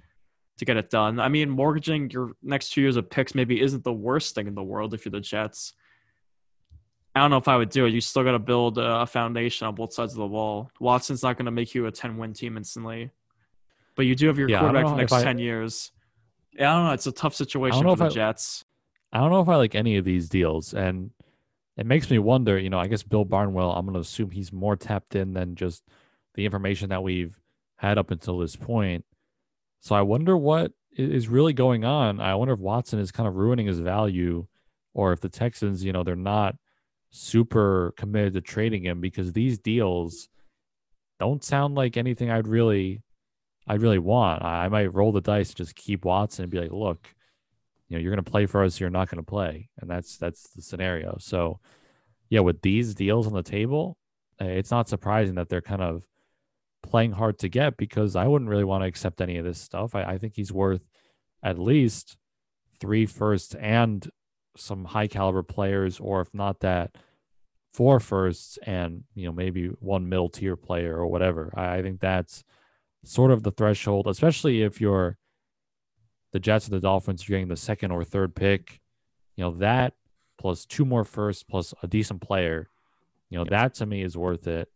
[0.59, 1.19] to get it done.
[1.21, 4.55] I mean, mortgaging your next two years of picks maybe isn't the worst thing in
[4.55, 5.75] the world if you're the Jets.
[7.15, 7.93] I don't know if I would do it.
[7.93, 10.71] You still got to build a foundation on both sides of the wall.
[10.81, 13.11] Watson's not going to make you a 10 win team instantly,
[13.95, 15.93] but you do have your Yeah, quarterback for the next I- 10 years.
[16.53, 16.93] Yeah, I don't know.
[16.93, 18.65] It's a tough situation for the I- Jets.
[19.13, 21.11] I don't know if I like any of these deals, and
[21.77, 22.59] it makes me wonder.
[22.59, 23.71] You know, I guess Bill Barnwell.
[23.73, 25.85] I'm going to assume he's more tapped in than just
[26.35, 27.41] the information that we've
[27.77, 29.05] had up until this point.
[29.81, 32.21] So I wonder what is really going on.
[32.21, 34.47] I wonder if Watson is kind of ruining his value,
[34.95, 36.57] or if the Texans, you know, they're not
[37.15, 40.29] super committed to trading him because these deals
[41.21, 43.03] don't sound like anything I'd really,
[43.69, 44.43] I'd really want.
[44.43, 47.09] I, I might roll the dice and just keep Watson and be like, look,
[47.89, 50.63] you know, you're to play for us, you're not to play, and that's that's the
[50.63, 51.17] scenario.
[51.21, 51.61] So,
[52.31, 53.97] yeah, with these deals on the table,
[54.41, 56.05] uh, it's not surprising that they're kind of
[56.83, 59.95] playing hard to get because I wouldn't really want to accept any of this stuff.
[59.95, 60.83] I, I think he's worth
[61.43, 62.17] at least
[62.81, 64.11] three firsts and
[64.57, 66.97] some high caliber players, or if not that,
[67.73, 71.53] four firsts and you know maybe one middle tier player or whatever.
[71.57, 72.45] I, I think that's
[73.05, 75.19] sort of the threshold, especially if you're
[76.33, 78.81] the Jets or the Dolphins, you're getting the second or third pick.
[79.37, 79.95] You know that
[80.39, 82.69] plus two more firsts plus a decent player.
[83.29, 84.69] You know that to me is worth it,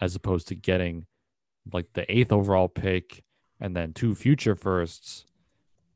[0.00, 1.06] as opposed to getting
[1.72, 3.24] like the eighth overall pick
[3.60, 5.26] and then two future firsts.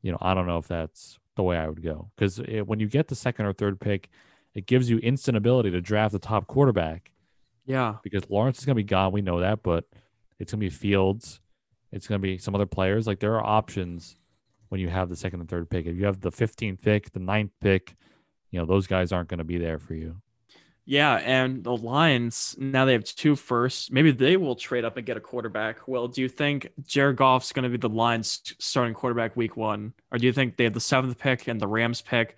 [0.02, 2.86] You know I don't know if that's the way I would go because when you
[2.86, 4.08] get the second or third pick
[4.54, 7.12] it gives you instant ability to draft the top quarterback
[7.66, 7.96] Yeah.
[8.02, 9.12] because Lawrence is going to be gone.
[9.12, 9.84] We know that, but
[10.38, 11.40] it's going to be Fields.
[11.92, 13.06] It's going to be some other players.
[13.06, 14.16] Like there are options
[14.68, 15.86] when you have the second and third pick.
[15.86, 17.94] If you have the 15th pick, the ninth pick,
[18.50, 20.16] you know, those guys aren't going to be there for you.
[20.90, 23.92] Yeah, and the Lions now they have two firsts.
[23.92, 25.86] Maybe they will trade up and get a quarterback.
[25.86, 29.92] Well, do you think Jared Goff's going to be the Lions starting quarterback week one,
[30.10, 32.36] or do you think they have the seventh pick and the Rams pick?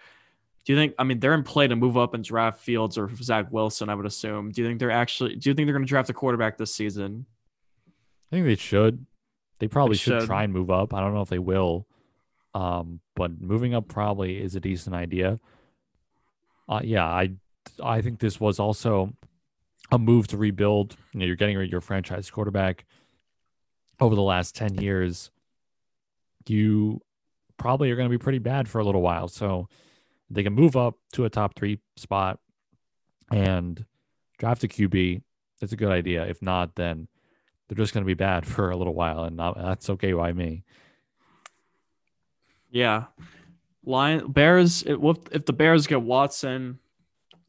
[0.66, 0.92] Do you think?
[0.98, 3.88] I mean, they're in play to move up and draft Fields or Zach Wilson.
[3.88, 4.50] I would assume.
[4.50, 5.36] Do you think they're actually?
[5.36, 7.24] Do you think they're going to draft a quarterback this season?
[8.30, 9.07] I think they should.
[9.61, 10.20] They probably They should.
[10.20, 10.26] should.
[10.26, 10.92] try and move up.
[10.92, 11.86] I don't know if they will.
[12.53, 15.40] Um, but moving up probably is a decent idea.
[16.68, 17.30] Uh, yeah, I
[17.83, 19.13] I think this was also
[19.91, 20.97] a move to rebuild.
[21.13, 22.85] You know, you're getting rid of your franchise quarterback
[24.01, 25.31] over the last 10 years.
[26.47, 27.01] You
[27.57, 29.29] probably are going to be pretty bad for a little while.
[29.29, 29.69] So
[30.31, 32.41] they can move up to a top three spot
[33.31, 33.85] and
[34.39, 35.23] draft a QB.
[35.61, 36.27] It's a good idea.
[36.27, 37.07] If not, then
[37.69, 40.33] they're just going to be bad for a little while, and not, that's okay by
[40.33, 40.65] me.
[42.71, 43.05] Yeah,
[43.85, 44.83] Lion Bears.
[44.83, 46.79] If the Bears get Watson,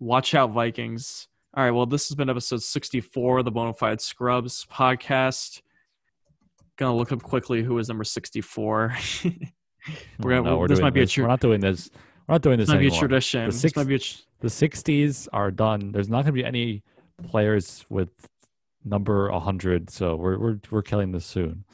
[0.03, 1.27] watch out Vikings.
[1.55, 1.71] All right.
[1.71, 5.61] Well, this has been episode sixty-four of the Bonafide Scrubs podcast.
[6.77, 8.95] Gonna look up quickly who is number sixty-four.
[10.19, 11.89] We're gonna- No, we're this might be a We're not doing this.
[12.27, 12.99] We're not doing this this might be a anymore.
[13.01, 13.41] tradition.
[13.41, 15.91] The This six- might be a tr- the 60s are done.
[15.91, 16.83] There's not going to be any
[17.27, 18.09] players with
[18.85, 21.65] number 100, so we're we're we're killing this soon.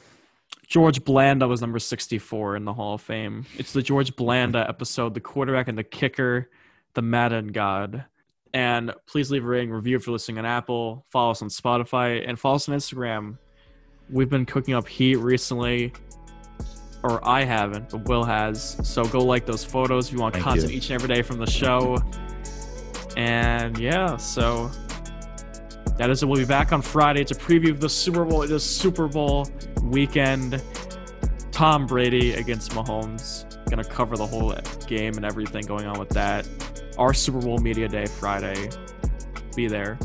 [0.66, 3.46] George Blanda was number 64 in the Hall of Fame.
[3.58, 6.50] It's the George Blanda episode, the quarterback and the kicker,
[6.94, 8.04] the Madden God.
[8.52, 11.04] And please leave a rating review if you're listening on Apple.
[11.10, 13.38] Follow us on Spotify and follow us on Instagram.
[14.10, 15.92] We've been cooking up heat recently,
[17.04, 18.76] or I haven't, but Will has.
[18.82, 20.78] So go like those photos if you want Thank content you.
[20.78, 21.96] each and every day from the show.
[23.16, 24.70] And yeah, so
[25.96, 26.26] that is it.
[26.26, 28.42] We'll be back on Friday to preview of the Super Bowl.
[28.42, 29.46] It is Super Bowl
[29.82, 30.62] weekend.
[31.52, 33.44] Tom Brady against Mahomes.
[33.68, 34.54] Gonna cover the whole
[34.86, 36.48] game and everything going on with that.
[36.98, 38.70] Our Super Bowl Media Day Friday.
[39.54, 39.98] Be there.